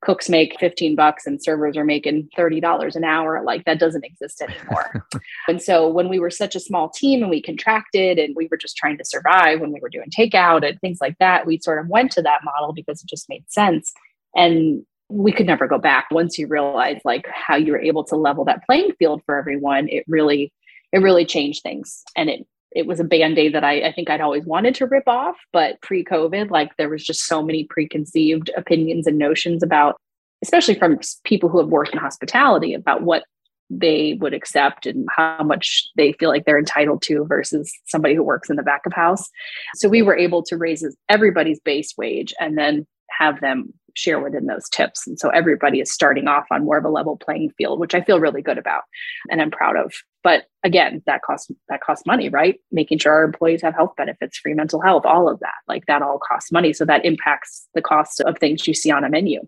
cooks 0.01 0.29
make 0.29 0.59
15 0.59 0.95
bucks 0.95 1.25
and 1.25 1.41
servers 1.41 1.77
are 1.77 1.85
making 1.85 2.27
$30 2.37 2.95
an 2.95 3.03
hour. 3.03 3.43
Like 3.43 3.65
that 3.65 3.79
doesn't 3.79 4.03
exist 4.03 4.41
anymore. 4.49 5.07
And 5.47 5.61
so 5.61 5.87
when 5.87 6.09
we 6.09 6.19
were 6.19 6.31
such 6.31 6.55
a 6.55 6.59
small 6.59 6.89
team 6.89 7.21
and 7.21 7.29
we 7.29 7.41
contracted 7.41 8.17
and 8.17 8.35
we 8.35 8.47
were 8.49 8.57
just 8.57 8.77
trying 8.77 8.97
to 8.97 9.05
survive 9.05 9.59
when 9.59 9.71
we 9.71 9.79
were 9.79 9.89
doing 9.89 10.09
takeout 10.09 10.67
and 10.67 10.79
things 10.81 10.99
like 11.01 11.17
that 11.19 11.45
we 11.45 11.59
sort 11.59 11.79
of 11.79 11.87
went 11.87 12.11
to 12.13 12.21
that 12.21 12.43
model 12.43 12.73
because 12.73 13.01
it 13.01 13.09
just 13.09 13.29
made 13.29 13.49
sense. 13.49 13.93
And 14.35 14.85
we 15.09 15.31
could 15.31 15.45
never 15.45 15.67
go 15.67 15.77
back. 15.77 16.07
Once 16.09 16.37
you 16.37 16.47
realize 16.47 17.01
like 17.03 17.27
how 17.27 17.55
you 17.55 17.73
were 17.73 17.81
able 17.81 18.03
to 18.05 18.15
level 18.15 18.45
that 18.45 18.65
playing 18.65 18.93
field 18.97 19.21
for 19.25 19.35
everyone 19.37 19.89
it 19.89 20.05
really 20.07 20.53
it 20.91 20.99
really 20.99 21.25
changed 21.25 21.63
things. 21.63 22.03
And 22.15 22.29
it 22.29 22.47
it 22.71 22.87
was 22.87 22.99
a 22.99 23.05
band-aid 23.05 23.53
that 23.53 23.63
I, 23.63 23.87
I 23.87 23.91
think 23.91 24.09
I'd 24.09 24.21
always 24.21 24.45
wanted 24.45 24.75
to 24.75 24.85
rip 24.85 25.07
off, 25.07 25.35
but 25.51 25.81
pre-COVID, 25.81 26.49
like 26.49 26.75
there 26.77 26.89
was 26.89 27.03
just 27.03 27.25
so 27.25 27.43
many 27.43 27.65
preconceived 27.65 28.49
opinions 28.55 29.07
and 29.07 29.17
notions 29.17 29.61
about, 29.61 29.97
especially 30.43 30.75
from 30.75 30.99
people 31.23 31.49
who 31.49 31.59
have 31.59 31.67
worked 31.67 31.91
in 31.91 31.99
hospitality, 31.99 32.73
about 32.73 33.03
what 33.03 33.23
they 33.69 34.17
would 34.19 34.33
accept 34.33 34.85
and 34.85 35.07
how 35.15 35.43
much 35.43 35.89
they 35.95 36.11
feel 36.13 36.29
like 36.29 36.45
they're 36.45 36.59
entitled 36.59 37.01
to 37.01 37.25
versus 37.25 37.71
somebody 37.87 38.13
who 38.13 38.23
works 38.23 38.49
in 38.49 38.57
the 38.57 38.63
back 38.63 38.85
of 38.85 38.93
house. 38.93 39.29
So 39.75 39.87
we 39.87 40.01
were 40.01 40.17
able 40.17 40.43
to 40.43 40.57
raise 40.57 40.85
everybody's 41.07 41.59
base 41.59 41.93
wage 41.97 42.33
and 42.39 42.57
then 42.57 42.85
have 43.17 43.39
them 43.39 43.73
share 43.95 44.19
within 44.19 44.45
those 44.45 44.67
tips. 44.69 45.07
And 45.07 45.19
so 45.19 45.29
everybody 45.29 45.79
is 45.79 45.91
starting 45.91 46.27
off 46.27 46.45
on 46.51 46.65
more 46.65 46.77
of 46.77 46.85
a 46.85 46.89
level 46.89 47.17
playing 47.17 47.51
field, 47.57 47.79
which 47.79 47.95
I 47.95 48.01
feel 48.01 48.19
really 48.19 48.41
good 48.41 48.57
about 48.57 48.83
and 49.29 49.41
I'm 49.41 49.51
proud 49.51 49.75
of. 49.75 49.93
But 50.23 50.45
again, 50.63 51.01
that 51.05 51.21
costs 51.23 51.51
that 51.69 51.81
costs 51.81 52.05
money, 52.05 52.29
right? 52.29 52.59
Making 52.71 52.99
sure 52.99 53.13
our 53.13 53.23
employees 53.23 53.61
have 53.61 53.73
health 53.73 53.95
benefits, 53.97 54.37
free 54.37 54.53
mental 54.53 54.81
health, 54.81 55.05
all 55.05 55.27
of 55.29 55.39
that. 55.39 55.55
Like 55.67 55.85
that 55.87 56.01
all 56.01 56.19
costs 56.19 56.51
money. 56.51 56.73
So 56.73 56.85
that 56.85 57.05
impacts 57.05 57.67
the 57.73 57.81
cost 57.81 58.21
of 58.21 58.37
things 58.37 58.67
you 58.67 58.73
see 58.73 58.91
on 58.91 59.03
a 59.03 59.09
menu. 59.09 59.41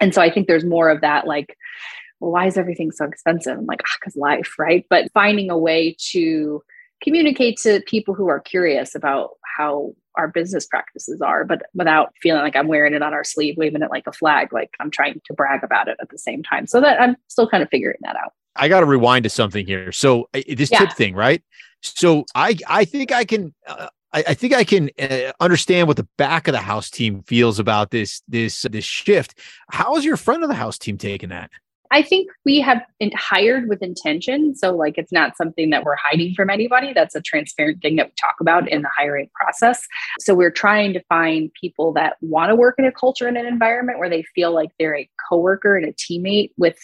And 0.00 0.14
so 0.14 0.22
I 0.22 0.30
think 0.30 0.48
there's 0.48 0.64
more 0.64 0.88
of 0.88 1.02
that 1.02 1.26
like, 1.26 1.56
well, 2.20 2.32
why 2.32 2.46
is 2.46 2.56
everything 2.56 2.90
so 2.90 3.04
expensive? 3.04 3.58
I'm 3.58 3.66
like, 3.66 3.82
ah, 3.84 3.96
because 4.00 4.16
life, 4.16 4.58
right? 4.58 4.84
But 4.90 5.10
finding 5.12 5.50
a 5.50 5.58
way 5.58 5.96
to 6.10 6.62
communicate 7.02 7.58
to 7.58 7.80
people 7.86 8.14
who 8.14 8.28
are 8.28 8.40
curious 8.40 8.94
about 8.94 9.30
how 9.56 9.94
our 10.16 10.28
business 10.28 10.66
practices 10.66 11.20
are, 11.20 11.44
but 11.44 11.62
without 11.74 12.12
feeling 12.20 12.42
like 12.42 12.56
I'm 12.56 12.68
wearing 12.68 12.94
it 12.94 13.02
on 13.02 13.14
our 13.14 13.24
sleeve, 13.24 13.56
waving 13.56 13.82
it 13.82 13.90
like 13.90 14.06
a 14.06 14.12
flag, 14.12 14.52
like 14.52 14.70
I'm 14.80 14.90
trying 14.90 15.20
to 15.24 15.34
brag 15.34 15.62
about 15.62 15.88
it 15.88 15.96
at 16.00 16.10
the 16.10 16.18
same 16.18 16.42
time. 16.42 16.66
So 16.66 16.80
that 16.80 17.00
I'm 17.00 17.16
still 17.28 17.48
kind 17.48 17.62
of 17.62 17.68
figuring 17.70 17.98
that 18.02 18.16
out. 18.16 18.32
I 18.56 18.68
got 18.68 18.80
to 18.80 18.86
rewind 18.86 19.24
to 19.24 19.30
something 19.30 19.66
here. 19.66 19.92
So 19.92 20.28
this 20.32 20.70
yeah. 20.70 20.80
tip 20.80 20.92
thing, 20.92 21.14
right? 21.14 21.42
So 21.82 22.24
I 22.34 22.56
I 22.68 22.84
think 22.84 23.12
I 23.12 23.24
can 23.24 23.54
uh, 23.66 23.88
I, 24.12 24.24
I, 24.28 24.34
think 24.34 24.52
I 24.52 24.64
can 24.64 24.90
uh, 24.98 25.32
understand 25.40 25.86
what 25.88 25.96
the 25.96 26.08
back 26.18 26.48
of 26.48 26.52
the 26.52 26.58
house 26.58 26.90
team 26.90 27.22
feels 27.22 27.58
about 27.58 27.90
this 27.90 28.22
this 28.28 28.62
this 28.62 28.84
shift. 28.84 29.38
How 29.70 29.96
is 29.96 30.04
your 30.04 30.16
front 30.16 30.42
of 30.42 30.48
the 30.48 30.54
house 30.54 30.78
team 30.78 30.98
taking 30.98 31.28
that? 31.30 31.50
I 31.90 32.02
think 32.02 32.30
we 32.44 32.60
have 32.60 32.82
hired 33.14 33.68
with 33.68 33.82
intention. 33.82 34.54
So, 34.54 34.74
like, 34.74 34.94
it's 34.96 35.12
not 35.12 35.36
something 35.36 35.70
that 35.70 35.84
we're 35.84 35.96
hiding 35.96 36.34
from 36.34 36.50
anybody. 36.50 36.92
That's 36.92 37.14
a 37.14 37.20
transparent 37.20 37.82
thing 37.82 37.96
that 37.96 38.06
we 38.06 38.12
talk 38.20 38.36
about 38.40 38.68
in 38.68 38.82
the 38.82 38.90
hiring 38.96 39.28
process. 39.34 39.86
So, 40.20 40.34
we're 40.34 40.52
trying 40.52 40.92
to 40.92 41.02
find 41.08 41.50
people 41.60 41.92
that 41.94 42.16
want 42.20 42.50
to 42.50 42.54
work 42.54 42.76
in 42.78 42.84
a 42.84 42.92
culture 42.92 43.26
and 43.26 43.36
an 43.36 43.46
environment 43.46 43.98
where 43.98 44.10
they 44.10 44.22
feel 44.34 44.52
like 44.52 44.70
they're 44.78 44.96
a 44.96 45.08
coworker 45.28 45.76
and 45.76 45.86
a 45.86 45.92
teammate 45.92 46.52
with 46.56 46.78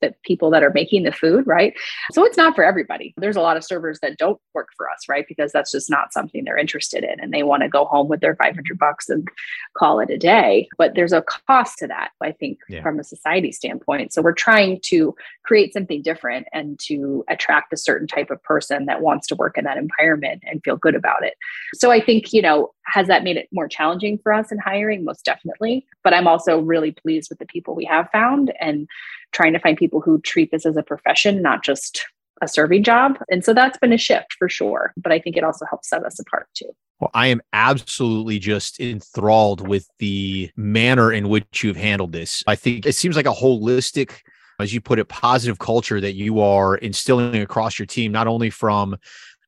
the 0.00 0.14
people 0.22 0.50
that 0.50 0.62
are 0.62 0.72
making 0.74 1.02
the 1.02 1.12
food, 1.12 1.46
right? 1.46 1.74
So 2.12 2.24
it's 2.24 2.36
not 2.36 2.54
for 2.54 2.64
everybody. 2.64 3.14
There's 3.16 3.36
a 3.36 3.40
lot 3.40 3.56
of 3.56 3.64
servers 3.64 3.98
that 4.00 4.18
don't 4.18 4.40
work 4.54 4.68
for 4.76 4.88
us, 4.90 5.08
right? 5.08 5.26
Because 5.28 5.52
that's 5.52 5.72
just 5.72 5.90
not 5.90 6.12
something 6.12 6.44
they're 6.44 6.56
interested 6.56 7.04
in 7.04 7.20
and 7.20 7.32
they 7.32 7.42
want 7.42 7.62
to 7.62 7.68
go 7.68 7.84
home 7.84 8.08
with 8.08 8.20
their 8.20 8.36
500 8.36 8.78
bucks 8.78 9.08
and 9.08 9.28
call 9.76 10.00
it 10.00 10.10
a 10.10 10.18
day. 10.18 10.68
But 10.78 10.94
there's 10.94 11.12
a 11.12 11.22
cost 11.22 11.78
to 11.78 11.86
that, 11.88 12.10
I 12.22 12.32
think, 12.32 12.58
yeah. 12.68 12.82
from 12.82 12.98
a 12.98 13.04
society 13.04 13.52
standpoint. 13.52 14.12
So 14.12 14.22
we're 14.22 14.32
trying 14.32 14.80
to 14.84 15.14
create 15.44 15.72
something 15.72 16.02
different 16.02 16.46
and 16.52 16.78
to 16.80 17.24
attract 17.28 17.72
a 17.72 17.76
certain 17.76 18.06
type 18.06 18.30
of 18.30 18.42
person 18.42 18.86
that 18.86 19.00
wants 19.00 19.26
to 19.28 19.34
work 19.34 19.56
in 19.58 19.64
that 19.64 19.78
environment 19.78 20.42
and 20.46 20.62
feel 20.62 20.76
good 20.76 20.94
about 20.94 21.24
it. 21.24 21.34
So 21.74 21.90
I 21.90 22.00
think, 22.00 22.32
you 22.32 22.42
know, 22.42 22.72
has 22.84 23.06
that 23.06 23.24
made 23.24 23.36
it 23.36 23.48
more 23.52 23.68
challenging 23.68 24.18
for 24.18 24.32
us 24.32 24.50
in 24.50 24.58
hiring? 24.58 25.04
Most 25.04 25.24
definitely. 25.24 25.86
But 26.02 26.14
I'm 26.14 26.26
also 26.26 26.58
really 26.58 26.92
pleased 26.92 27.30
with 27.30 27.38
the 27.38 27.46
people 27.46 27.74
we 27.74 27.84
have 27.84 28.08
found 28.10 28.52
and 28.60 28.88
trying 29.32 29.52
to 29.52 29.58
find 29.58 29.76
people 29.76 30.00
who 30.00 30.20
treat 30.20 30.50
this 30.50 30.66
as 30.66 30.76
a 30.76 30.82
profession, 30.82 31.42
not 31.42 31.64
just 31.64 32.04
a 32.40 32.48
serving 32.48 32.84
job. 32.84 33.18
And 33.30 33.44
so 33.44 33.52
that's 33.52 33.78
been 33.78 33.92
a 33.92 33.98
shift 33.98 34.34
for 34.38 34.48
sure. 34.48 34.92
But 34.96 35.12
I 35.12 35.18
think 35.18 35.36
it 35.36 35.44
also 35.44 35.66
helps 35.68 35.88
set 35.88 36.04
us 36.04 36.18
apart 36.20 36.48
too. 36.54 36.70
Well, 37.00 37.10
I 37.14 37.28
am 37.28 37.40
absolutely 37.52 38.38
just 38.38 38.80
enthralled 38.80 39.66
with 39.66 39.88
the 39.98 40.50
manner 40.56 41.12
in 41.12 41.28
which 41.28 41.62
you've 41.62 41.76
handled 41.76 42.12
this. 42.12 42.42
I 42.46 42.56
think 42.56 42.86
it 42.86 42.94
seems 42.94 43.14
like 43.14 43.26
a 43.26 43.32
holistic, 43.32 44.20
as 44.58 44.74
you 44.74 44.80
put 44.80 44.98
it, 44.98 45.08
positive 45.08 45.58
culture 45.58 46.00
that 46.00 46.14
you 46.14 46.40
are 46.40 46.76
instilling 46.76 47.36
across 47.36 47.78
your 47.78 47.86
team, 47.86 48.10
not 48.10 48.26
only 48.26 48.50
from 48.50 48.96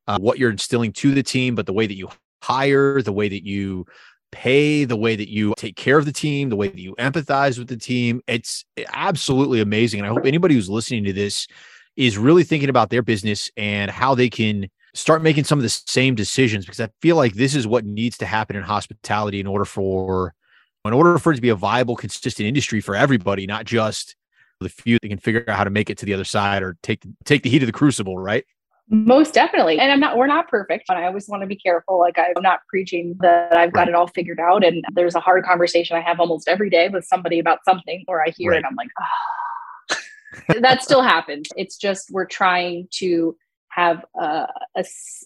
uh, 0.07 0.19
what 0.19 0.39
you're 0.39 0.51
instilling 0.51 0.93
to 0.93 1.13
the 1.13 1.25
team, 1.25 1.57
but 1.57 1.67
the 1.67 1.73
way 1.73 1.87
that 1.87 1.97
you 1.97 2.09
hire, 2.43 3.03
the 3.03 3.13
way 3.13 3.29
that 3.29 3.45
you 3.45 3.85
pay, 4.33 4.85
the 4.85 4.97
way 4.97 5.17
that 5.17 5.31
you 5.31 5.55
take 5.57 5.77
care 5.77 5.99
of 5.99 6.05
the 6.05 6.13
team, 6.13 6.49
the 6.49 6.57
way 6.57 6.69
that 6.69 6.79
you 6.79 6.95
empathize 6.97 7.59
with 7.59 7.69
the 7.69 7.77
team. 7.77 8.21
It's 8.27 8.65
eh, 8.77 8.85
absolutely 8.93 9.61
amazing. 9.61 10.01
And 10.01 10.07
I 10.07 10.13
hope 10.13 10.27
anybody 10.27 10.55
who's 10.55 10.71
listening 10.71 11.05
to 11.05 11.13
this 11.13 11.47
is 11.97 12.17
really 12.17 12.45
thinking 12.45 12.69
about 12.69 12.91
their 12.91 13.03
business 13.03 13.51
and 13.57 13.91
how 13.91 14.15
they 14.15 14.31
can 14.31 14.69
start 14.95 15.23
making 15.23 15.45
some 15.45 15.59
of 15.59 15.63
the 15.63 15.69
same 15.69 16.15
decisions 16.15 16.65
because 16.65 16.81
I 16.81 16.89
feel 17.01 17.17
like 17.17 17.35
this 17.35 17.55
is 17.55 17.67
what 17.67 17.85
needs 17.85 18.19
to 18.19 18.27
happen 18.27 18.57
in 18.57 18.63
hospitality 18.63 19.41
in 19.41 19.47
order 19.47 19.65
for 19.65 20.35
in 20.85 20.93
order 20.95 21.19
for 21.19 21.33
it 21.33 21.37
to 21.37 21.43
be 21.43 21.51
a 21.51 21.55
viable, 21.55 21.95
consistent 21.95 22.47
industry 22.47 22.81
for 22.81 22.97
everybody, 22.97 23.47
not 23.47 23.67
just 23.67 24.17
the 24.61 24.69
few 24.69 24.99
that 25.01 25.09
can 25.09 25.19
figure 25.19 25.45
out 25.47 25.57
how 25.57 25.65
to 25.65 25.71
make 25.71 25.91
it 25.91 25.99
to 25.99 26.07
the 26.07 26.15
other 26.15 26.25
side 26.25 26.63
or 26.63 26.77
take 26.83 27.03
take 27.25 27.43
the 27.43 27.51
heat 27.51 27.63
of 27.63 27.67
the 27.67 27.73
crucible, 27.73 28.17
right? 28.19 28.45
Most 28.93 29.35
definitely. 29.35 29.79
And 29.79 29.93
I'm 29.93 30.01
not, 30.01 30.17
we're 30.17 30.27
not 30.27 30.49
perfect. 30.49 30.87
And 30.89 30.99
I 30.99 31.07
always 31.07 31.29
want 31.29 31.43
to 31.43 31.47
be 31.47 31.55
careful. 31.55 32.01
Like 32.01 32.19
I'm 32.19 32.43
not 32.43 32.61
preaching 32.69 33.17
that 33.21 33.57
I've 33.57 33.73
got 33.73 33.83
right. 33.83 33.89
it 33.89 33.95
all 33.95 34.09
figured 34.09 34.41
out. 34.41 34.65
And 34.65 34.85
there's 34.93 35.15
a 35.15 35.21
hard 35.21 35.45
conversation 35.45 35.97
I 35.97 36.01
have 36.01 36.19
almost 36.19 36.49
every 36.49 36.71
day 36.71 36.89
with 36.89 37.05
somebody 37.05 37.39
about 37.39 37.65
something 37.65 38.05
or 38.09 38.21
I 38.21 38.31
hear 38.31 38.51
right. 38.51 38.59
it. 38.59 38.65
I'm 38.69 38.75
like, 38.75 38.89
oh. 39.01 39.97
that 40.61 40.83
still 40.83 41.03
happens. 41.03 41.49
It's 41.57 41.77
just 41.77 42.11
we're 42.11 42.27
trying 42.27 42.89
to 42.95 43.37
have 43.69 44.05
a, 44.17 44.49
a, 44.77 44.85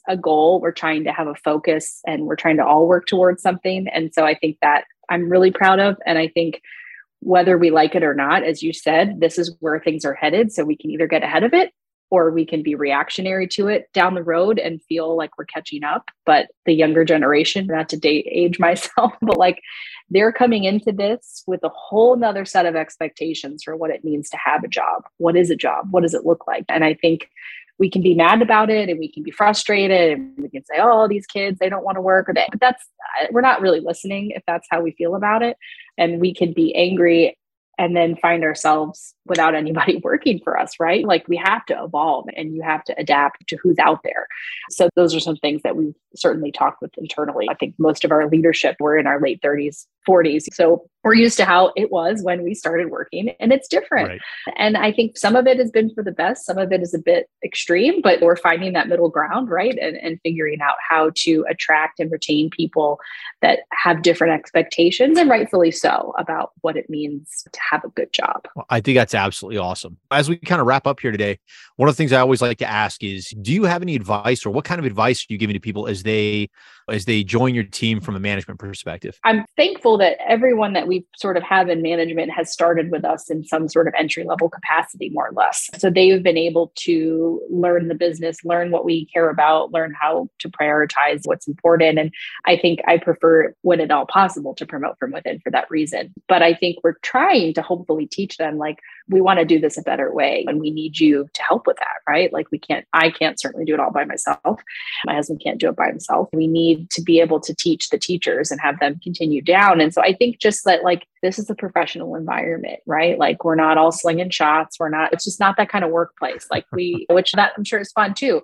a, 0.08 0.16
goal 0.18 0.60
we're 0.60 0.70
trying 0.70 1.04
to 1.04 1.12
have 1.12 1.26
a 1.26 1.34
focus 1.34 2.00
and 2.06 2.26
we're 2.26 2.36
trying 2.36 2.58
to 2.58 2.64
all 2.64 2.86
work 2.86 3.06
towards 3.06 3.42
something 3.42 3.88
and 3.88 4.12
so 4.12 4.24
i 4.24 4.34
think 4.34 4.58
that 4.60 4.84
i'm 5.08 5.30
really 5.30 5.50
proud 5.50 5.80
of 5.80 5.96
and 6.04 6.18
i 6.18 6.28
think 6.28 6.60
whether 7.20 7.56
we 7.56 7.70
like 7.70 7.94
it 7.94 8.02
or 8.02 8.12
not 8.14 8.42
as 8.44 8.62
you 8.62 8.70
said 8.70 9.18
this 9.18 9.38
is 9.38 9.56
where 9.60 9.80
things 9.80 10.04
are 10.04 10.12
headed 10.12 10.52
so 10.52 10.62
we 10.62 10.76
can 10.76 10.90
either 10.90 11.06
get 11.06 11.22
ahead 11.22 11.42
of 11.42 11.54
it 11.54 11.72
or 12.14 12.30
we 12.30 12.46
can 12.46 12.62
be 12.62 12.74
reactionary 12.74 13.48
to 13.48 13.68
it 13.68 13.92
down 13.92 14.14
the 14.14 14.22
road 14.22 14.58
and 14.58 14.82
feel 14.84 15.16
like 15.16 15.36
we're 15.36 15.44
catching 15.44 15.82
up. 15.84 16.10
But 16.24 16.48
the 16.66 16.72
younger 16.72 17.04
generation 17.04 17.66
not 17.66 17.88
to 17.90 17.96
date 17.96 18.26
age 18.30 18.58
myself 18.64 19.12
but 19.20 19.36
like 19.36 19.60
they're 20.10 20.32
coming 20.32 20.64
into 20.64 20.92
this 20.92 21.42
with 21.46 21.60
a 21.64 21.70
whole 21.70 22.16
nother 22.16 22.44
set 22.44 22.66
of 22.66 22.76
expectations 22.76 23.62
for 23.62 23.76
what 23.76 23.90
it 23.90 24.04
means 24.04 24.28
to 24.30 24.36
have 24.36 24.62
a 24.64 24.68
job. 24.68 25.02
What 25.18 25.36
is 25.36 25.50
a 25.50 25.56
job? 25.56 25.88
What 25.90 26.02
does 26.02 26.14
it 26.14 26.26
look 26.26 26.46
like? 26.46 26.64
And 26.68 26.84
i 26.84 26.94
think 26.94 27.28
we 27.76 27.90
can 27.90 28.02
be 28.02 28.14
mad 28.14 28.40
about 28.40 28.70
it 28.70 28.88
and 28.88 29.00
we 29.00 29.10
can 29.10 29.24
be 29.24 29.32
frustrated 29.32 30.12
and 30.12 30.38
we 30.38 30.48
can 30.48 30.64
say 30.64 30.76
oh 30.78 31.08
these 31.08 31.26
kids 31.26 31.58
they 31.58 31.68
don't 31.68 31.82
want 31.82 31.96
to 31.96 32.00
work 32.00 32.28
or 32.28 32.32
they 32.32 32.46
but 32.52 32.60
that's 32.60 32.84
we're 33.30 33.40
not 33.40 33.60
really 33.60 33.80
listening 33.80 34.30
if 34.30 34.42
that's 34.46 34.66
how 34.70 34.80
we 34.80 34.92
feel 34.92 35.14
about 35.14 35.42
it. 35.42 35.56
And 35.98 36.20
we 36.20 36.34
can 36.34 36.52
be 36.52 36.74
angry 36.74 37.38
and 37.78 37.96
then 37.96 38.16
find 38.16 38.44
ourselves 38.44 39.14
without 39.26 39.54
anybody 39.54 40.00
working 40.04 40.40
for 40.42 40.58
us, 40.58 40.74
right? 40.78 41.04
Like 41.06 41.26
we 41.28 41.36
have 41.36 41.64
to 41.66 41.82
evolve 41.82 42.26
and 42.36 42.54
you 42.54 42.62
have 42.62 42.84
to 42.84 42.94
adapt 42.98 43.46
to 43.48 43.56
who's 43.62 43.78
out 43.78 44.00
there. 44.04 44.26
So 44.70 44.88
those 44.96 45.14
are 45.14 45.20
some 45.20 45.36
things 45.36 45.62
that 45.62 45.76
we've 45.76 45.94
certainly 46.16 46.52
talked 46.52 46.80
with 46.80 46.92
internally. 46.98 47.46
I 47.50 47.54
think 47.54 47.74
most 47.78 48.04
of 48.04 48.12
our 48.12 48.28
leadership 48.28 48.76
were 48.80 48.96
in 48.96 49.06
our 49.06 49.20
late 49.20 49.40
30s, 49.42 49.86
40s. 50.08 50.44
So 50.52 50.86
we're 51.02 51.14
used 51.14 51.36
to 51.36 51.44
how 51.44 51.72
it 51.76 51.90
was 51.90 52.22
when 52.22 52.42
we 52.42 52.54
started 52.54 52.90
working 52.90 53.30
and 53.40 53.52
it's 53.52 53.68
different. 53.68 54.08
Right. 54.08 54.20
And 54.56 54.76
I 54.76 54.92
think 54.92 55.18
some 55.18 55.36
of 55.36 55.46
it 55.46 55.58
has 55.58 55.70
been 55.70 55.92
for 55.94 56.02
the 56.02 56.12
best, 56.12 56.46
some 56.46 56.58
of 56.58 56.72
it 56.72 56.82
is 56.82 56.94
a 56.94 56.98
bit 56.98 57.28
extreme, 57.44 58.00
but 58.00 58.20
we're 58.22 58.36
finding 58.36 58.72
that 58.72 58.88
middle 58.88 59.10
ground, 59.10 59.50
right? 59.50 59.76
And, 59.78 59.96
and 59.96 60.18
figuring 60.22 60.60
out 60.62 60.76
how 60.88 61.10
to 61.16 61.44
attract 61.48 62.00
and 62.00 62.10
retain 62.10 62.48
people 62.50 62.98
that 63.42 63.60
have 63.72 64.02
different 64.02 64.32
expectations 64.32 65.18
and 65.18 65.28
rightfully 65.28 65.70
so 65.70 66.14
about 66.18 66.52
what 66.62 66.76
it 66.76 66.88
means 66.88 67.44
to 67.52 67.60
have 67.70 67.84
a 67.84 67.88
good 67.88 68.12
job. 68.12 68.46
Well, 68.56 68.66
I 68.70 68.80
think 68.80 68.96
that's 68.96 69.14
absolutely 69.14 69.58
awesome. 69.58 69.98
As 70.10 70.28
we 70.28 70.36
kind 70.36 70.60
of 70.60 70.66
wrap 70.66 70.86
up 70.86 71.00
here 71.00 71.10
today, 71.10 71.38
one 71.76 71.88
of 71.88 71.94
the 71.94 71.96
things 71.96 72.12
I 72.12 72.20
always 72.20 72.42
like 72.42 72.58
to 72.58 72.70
ask 72.70 73.02
is 73.02 73.30
do 73.42 73.52
you 73.52 73.64
have 73.64 73.82
any 73.82 73.94
advice 73.94 74.44
or 74.46 74.50
what 74.50 74.64
kind 74.64 74.78
of 74.78 74.84
advice 74.84 75.22
are 75.22 75.32
you 75.32 75.38
giving 75.38 75.54
to 75.54 75.60
people 75.60 75.86
as 75.86 76.02
they 76.02 76.48
as 76.90 77.06
they 77.06 77.24
join 77.24 77.54
your 77.54 77.64
team 77.64 78.00
from 78.00 78.14
a 78.14 78.20
management 78.20 78.60
perspective? 78.60 79.18
I'm 79.24 79.44
thankful 79.56 79.96
that 79.98 80.18
everyone 80.26 80.74
that 80.74 80.86
we 80.86 81.06
sort 81.16 81.36
of 81.36 81.42
have 81.42 81.68
in 81.68 81.80
management 81.80 82.30
has 82.30 82.52
started 82.52 82.90
with 82.90 83.04
us 83.04 83.30
in 83.30 83.42
some 83.44 83.68
sort 83.68 83.88
of 83.88 83.94
entry 83.98 84.24
level 84.24 84.50
capacity 84.50 85.10
more 85.10 85.28
or 85.28 85.32
less. 85.32 85.70
So 85.78 85.90
they've 85.90 86.22
been 86.22 86.36
able 86.36 86.72
to 86.80 87.40
learn 87.50 87.88
the 87.88 87.94
business, 87.94 88.44
learn 88.44 88.70
what 88.70 88.84
we 88.84 89.06
care 89.06 89.30
about, 89.30 89.72
learn 89.72 89.94
how 89.98 90.28
to 90.40 90.50
prioritize 90.50 91.22
what's 91.24 91.48
important 91.48 91.98
and 91.98 92.12
I 92.44 92.56
think 92.56 92.80
I 92.86 92.98
prefer 92.98 93.54
when 93.62 93.80
at 93.80 93.90
all 93.90 94.06
possible 94.06 94.54
to 94.56 94.66
promote 94.66 94.98
from 94.98 95.12
within 95.12 95.40
for 95.40 95.50
that 95.50 95.70
reason. 95.70 96.12
But 96.28 96.42
I 96.42 96.54
think 96.54 96.78
we're 96.82 96.98
trying 97.02 97.53
to 97.54 97.62
hopefully 97.62 98.06
teach 98.06 98.36
them 98.36 98.58
like 98.58 98.78
we 99.08 99.20
want 99.20 99.38
to 99.38 99.44
do 99.44 99.58
this 99.58 99.76
a 99.76 99.82
better 99.82 100.12
way 100.12 100.44
and 100.48 100.60
we 100.60 100.70
need 100.70 100.98
you 100.98 101.28
to 101.34 101.42
help 101.42 101.66
with 101.66 101.76
that 101.76 101.88
right? 102.08 102.32
Like 102.32 102.50
we 102.50 102.58
can't 102.58 102.86
i 102.92 103.10
can't 103.10 103.40
certainly 103.40 103.64
do 103.64 103.74
it 103.74 103.80
all 103.80 103.90
by 103.90 104.04
myself. 104.04 104.60
My 105.06 105.14
husband 105.14 105.40
can't 105.42 105.60
do 105.60 105.68
it 105.68 105.76
by 105.76 105.86
himself. 105.86 106.28
We 106.32 106.46
need 106.46 106.90
to 106.90 107.02
be 107.02 107.20
able 107.20 107.40
to 107.40 107.54
teach 107.54 107.90
the 107.90 107.98
teachers 107.98 108.50
and 108.50 108.60
have 108.60 108.78
them 108.80 109.00
continue 109.02 109.42
down. 109.42 109.80
And 109.80 109.92
so 109.92 110.02
i 110.02 110.12
think 110.12 110.38
just 110.38 110.64
that 110.64 110.84
like 110.84 111.06
this 111.22 111.38
is 111.38 111.48
a 111.48 111.54
professional 111.54 112.14
environment 112.14 112.80
right? 112.86 113.18
Like 113.18 113.44
we're 113.44 113.54
not 113.54 113.78
all 113.78 113.92
slinging 113.92 114.30
shots. 114.30 114.78
We're 114.78 114.90
not 114.90 115.12
it's 115.12 115.24
just 115.24 115.40
not 115.40 115.56
that 115.56 115.68
kind 115.68 115.84
of 115.84 115.90
workplace. 115.90 116.46
Like 116.50 116.66
we 116.72 117.06
which 117.10 117.32
that 117.32 117.52
i'm 117.56 117.64
sure 117.64 117.80
is 117.80 117.92
fun 117.92 118.14
too. 118.14 118.42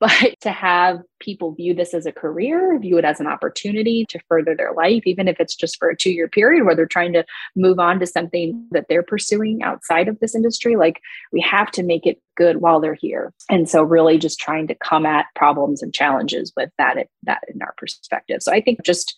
But 0.00 0.40
to 0.40 0.50
have 0.50 1.00
people 1.20 1.52
view 1.52 1.74
this 1.74 1.94
as 1.94 2.06
a 2.06 2.12
career 2.12 2.78
view 2.78 2.98
it 2.98 3.04
as 3.04 3.20
an 3.20 3.26
opportunity 3.26 4.04
to 4.08 4.18
further 4.28 4.56
their 4.56 4.72
life 4.72 5.02
even 5.06 5.28
if 5.28 5.38
it's 5.38 5.54
just 5.54 5.78
for 5.78 5.88
a 5.88 5.96
two 5.96 6.10
year 6.10 6.28
period 6.28 6.64
where 6.64 6.74
they're 6.74 6.86
trying 6.86 7.12
to 7.12 7.24
move 7.54 7.78
on 7.78 8.00
to 8.00 8.06
something 8.06 8.66
that 8.72 8.86
they're 8.88 9.04
pursuing 9.04 9.62
outside 9.62 10.01
outside 10.02 10.08
of 10.08 10.20
this 10.20 10.34
industry 10.34 10.76
like 10.76 11.00
we 11.32 11.40
have 11.40 11.70
to 11.72 11.82
make 11.82 12.06
it 12.06 12.20
good 12.36 12.58
while 12.58 12.80
they're 12.80 12.94
here. 12.94 13.32
And 13.50 13.68
so 13.68 13.82
really 13.82 14.18
just 14.18 14.40
trying 14.40 14.66
to 14.68 14.74
come 14.74 15.04
at 15.04 15.26
problems 15.34 15.82
and 15.82 15.92
challenges 15.92 16.52
with 16.56 16.70
that 16.78 17.06
that 17.24 17.42
in 17.48 17.62
our 17.62 17.74
perspective. 17.76 18.42
So 18.42 18.52
i 18.52 18.60
think 18.60 18.82
just 18.84 19.14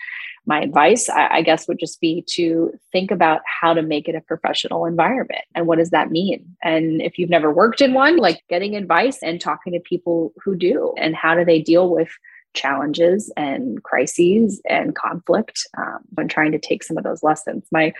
my 0.46 0.60
advice 0.60 1.08
I, 1.08 1.38
I 1.38 1.42
guess 1.42 1.66
would 1.68 1.78
just 1.78 2.00
be 2.00 2.24
to 2.34 2.72
think 2.92 3.10
about 3.10 3.40
how 3.46 3.74
to 3.74 3.82
make 3.82 4.08
it 4.08 4.14
a 4.14 4.20
professional 4.20 4.84
environment 4.84 5.44
and 5.54 5.66
what 5.66 5.78
does 5.78 5.90
that 5.90 6.10
mean? 6.10 6.56
And 6.62 7.00
if 7.00 7.18
you've 7.18 7.30
never 7.30 7.52
worked 7.52 7.80
in 7.80 7.94
one 7.94 8.16
like 8.16 8.42
getting 8.48 8.76
advice 8.76 9.18
and 9.22 9.40
talking 9.40 9.72
to 9.72 9.80
people 9.80 10.32
who 10.44 10.56
do 10.56 10.92
and 10.98 11.16
how 11.16 11.34
do 11.34 11.44
they 11.44 11.62
deal 11.62 11.88
with 11.88 12.10
challenges 12.54 13.32
and 13.36 13.82
crises 13.82 14.60
and 14.68 14.94
conflict 14.94 15.66
um, 15.76 15.98
when 16.14 16.28
trying 16.28 16.52
to 16.52 16.58
take 16.58 16.82
some 16.82 16.96
of 16.96 17.04
those 17.04 17.22
lessons. 17.22 17.64
My 17.70 17.92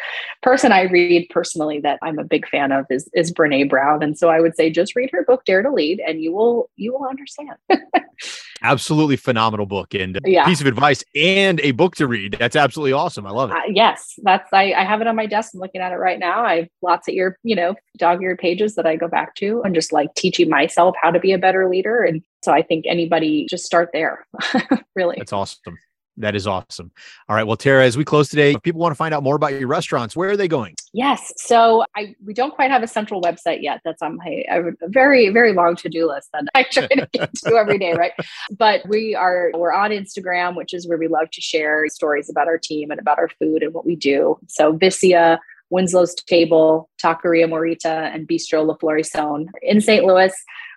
person 0.43 0.73
I 0.73 0.83
read 0.83 1.29
personally 1.31 1.81
that 1.81 1.99
I'm 2.03 2.19
a 2.19 2.25
big 2.25 2.49
fan 2.49 2.73
of 2.73 2.87
is 2.90 3.09
is 3.12 3.33
Brene 3.33 3.69
Brown, 3.69 4.03
and 4.03 4.19
so 4.19 4.31
I 4.31 4.40
would 4.40 4.57
say 4.57 4.71
just 4.71 4.97
read 4.97 5.11
her 5.12 5.25
book 5.25 5.45
Dare 5.45 5.62
to 5.62 5.71
Lead, 5.71 6.01
and 6.07 6.21
you 6.21 6.33
will 6.33 6.71
you 6.77 6.93
will 6.93 7.07
understand. 7.09 7.57
absolutely 8.64 9.16
phenomenal 9.16 9.66
book 9.66 9.94
and 9.94 10.18
yeah. 10.24 10.44
piece 10.46 10.61
of 10.61 10.66
advice 10.66 11.05
and 11.14 11.61
a 11.61 11.70
book 11.72 11.94
to 11.96 12.09
read. 12.09 12.37
That's 12.38 12.57
absolutely 12.57 12.92
awesome. 12.92 13.27
I 13.27 13.31
love 13.31 13.50
it. 13.50 13.57
Uh, 13.57 13.61
yes, 13.68 14.18
that's 14.22 14.53
I, 14.53 14.72
I 14.72 14.85
have 14.85 15.00
it 15.00 15.07
on 15.07 15.14
my 15.14 15.27
desk. 15.27 15.53
I'm 15.55 15.61
looking 15.61 15.81
at 15.81 15.92
it 15.92 15.96
right 15.96 16.18
now. 16.18 16.44
I 16.44 16.57
have 16.57 16.68
lots 16.83 17.07
of 17.07 17.14
ear, 17.14 17.38
you 17.42 17.55
know, 17.55 17.77
dog 17.98 18.22
eared 18.22 18.38
pages 18.38 18.74
that 18.74 18.87
I 18.87 18.96
go 18.96 19.07
back 19.07 19.35
to 19.37 19.62
and 19.62 19.74
just 19.74 19.92
like 19.92 20.14
teaching 20.14 20.48
myself 20.48 20.96
how 21.00 21.11
to 21.11 21.20
be 21.20 21.33
a 21.33 21.38
better 21.38 21.68
leader. 21.68 22.03
And 22.03 22.22
so 22.42 22.53
I 22.53 22.62
think 22.62 22.87
anybody 22.88 23.46
just 23.48 23.64
start 23.64 23.90
there. 23.92 24.27
really. 24.96 25.16
That's 25.18 25.33
awesome. 25.33 25.79
That 26.16 26.37
is 26.37 26.46
awesome. 26.46 26.92
All 27.29 27.35
right. 27.35 27.44
Well, 27.44 27.57
Tara, 27.57 27.85
as 27.85 27.96
we 27.96 28.05
close 28.05 28.29
today, 28.29 28.53
if 28.53 28.62
people 28.62 28.81
want 28.81 28.92
to 28.92 28.96
find 28.96 29.12
out 29.12 29.22
more 29.22 29.35
about 29.35 29.59
your 29.59 29.66
restaurants, 29.66 30.14
where 30.14 30.31
are 30.31 30.37
they 30.37 30.46
going? 30.46 30.77
Yes. 30.92 31.33
So 31.37 31.85
I 31.96 32.14
we 32.24 32.35
don't 32.35 32.55
quite 32.55 32.70
have 32.70 32.83
a 32.83 32.87
central 32.87 33.20
website 33.20 33.62
yet. 33.62 33.81
That's 33.85 34.00
on 34.00 34.16
my 34.16 34.44
a 34.48 34.62
very, 34.88 35.31
very 35.31 35.53
long 35.53 35.74
to-do 35.77 36.07
list 36.09 36.31
that 36.33 36.44
I 36.55 36.62
try 36.64 36.87
to 36.87 37.09
get 37.12 37.35
to 37.35 37.57
every 37.57 37.79
day, 37.79 37.94
right? 37.94 38.12
But 38.57 38.87
we 38.88 39.14
are 39.14 39.50
we're 39.55 39.72
on 39.72 39.90
Instagram, 39.90 40.55
which 40.55 40.72
is 40.72 40.87
where 40.87 40.98
we 40.98 41.09
love 41.09 41.31
to 41.33 41.40
share 41.40 41.88
stories 41.88 42.31
about 42.31 42.46
our 42.46 42.59
team 42.59 42.90
and 42.90 43.00
about 43.00 43.18
our 43.18 43.29
food 43.40 43.62
and 43.62 43.74
what 43.74 43.85
we 43.85 43.96
do. 43.96 44.38
So 44.48 44.72
Vicia, 44.72 45.40
Winslow's 45.72 46.14
Table, 46.14 46.88
Taqueria 47.03 47.48
Morita, 47.48 48.14
and 48.14 48.29
Bistro 48.29 48.64
La 48.64 48.77
Floraison 48.77 49.46
in 49.62 49.81
St. 49.81 50.05
Louis. 50.05 50.33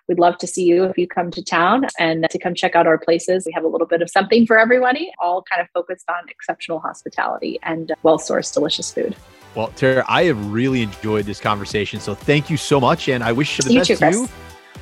We'd 0.08 0.18
love 0.18 0.38
to 0.38 0.46
see 0.46 0.64
you 0.64 0.84
if 0.84 0.96
you 0.96 1.06
come 1.06 1.30
to 1.32 1.42
town 1.42 1.86
and 1.98 2.26
to 2.30 2.38
come 2.38 2.54
check 2.54 2.74
out 2.74 2.86
our 2.86 2.96
places. 2.96 3.44
We 3.44 3.52
have 3.52 3.64
a 3.64 3.68
little 3.68 3.86
bit 3.86 4.00
of 4.00 4.08
something 4.08 4.46
for 4.46 4.58
everybody, 4.58 5.12
all 5.18 5.42
kind 5.42 5.60
of 5.60 5.68
focused 5.74 6.08
on 6.08 6.28
exceptional 6.30 6.78
hospitality 6.78 7.58
and 7.62 7.92
well 8.02 8.18
sourced, 8.18 8.52
delicious 8.54 8.92
food. 8.92 9.14
Well, 9.54 9.68
Tara, 9.76 10.04
I 10.08 10.24
have 10.24 10.52
really 10.52 10.82
enjoyed 10.82 11.26
this 11.26 11.40
conversation. 11.40 12.00
So 12.00 12.14
thank 12.14 12.48
you 12.48 12.56
so 12.56 12.80
much. 12.80 13.08
And 13.08 13.22
I 13.22 13.32
wish 13.32 13.58
you 13.58 13.64
the 13.64 13.72
you 13.72 13.80
best 13.80 13.88
too, 13.88 13.96
to 13.96 14.10
you 14.10 14.28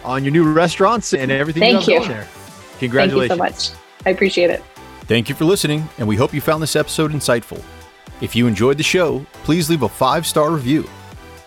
on 0.05 0.23
your 0.23 0.33
new 0.33 0.53
restaurants 0.53 1.13
and 1.13 1.33
everything 1.33 1.61
thank 1.61 1.89
you, 1.89 2.01
you. 2.01 2.09
there. 2.09 2.29
Congratulations. 2.79 3.39
Thank 3.39 3.53
you 3.53 3.59
so 3.59 3.73
much. 3.73 3.81
I 4.07 4.11
appreciate 4.11 4.51
it. 4.51 4.63
Thank 5.07 5.29
you 5.29 5.35
for 5.35 5.45
listening, 5.45 5.89
and 5.99 6.07
we 6.07 6.17
hope 6.17 6.35
you 6.35 6.41
found 6.41 6.63
this 6.63 6.77
episode 6.77 7.13
insightful. 7.13 7.63
If 8.21 8.35
you 8.35 8.47
enjoyed 8.47 8.77
the 8.77 8.83
show, 8.83 9.25
please 9.45 9.71
leave 9.71 9.83
a 9.83 9.89
five 9.89 10.27
star 10.27 10.51
review. 10.51 10.89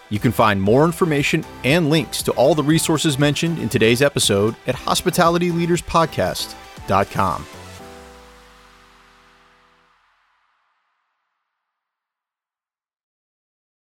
You 0.09 0.19
can 0.19 0.31
find 0.31 0.61
more 0.61 0.85
information 0.85 1.43
and 1.63 1.89
links 1.89 2.21
to 2.23 2.31
all 2.31 2.55
the 2.55 2.63
resources 2.63 3.19
mentioned 3.19 3.59
in 3.59 3.69
today's 3.69 4.01
episode 4.01 4.55
at 4.67 4.75
hospitalityleaderspodcast.com. 4.75 7.58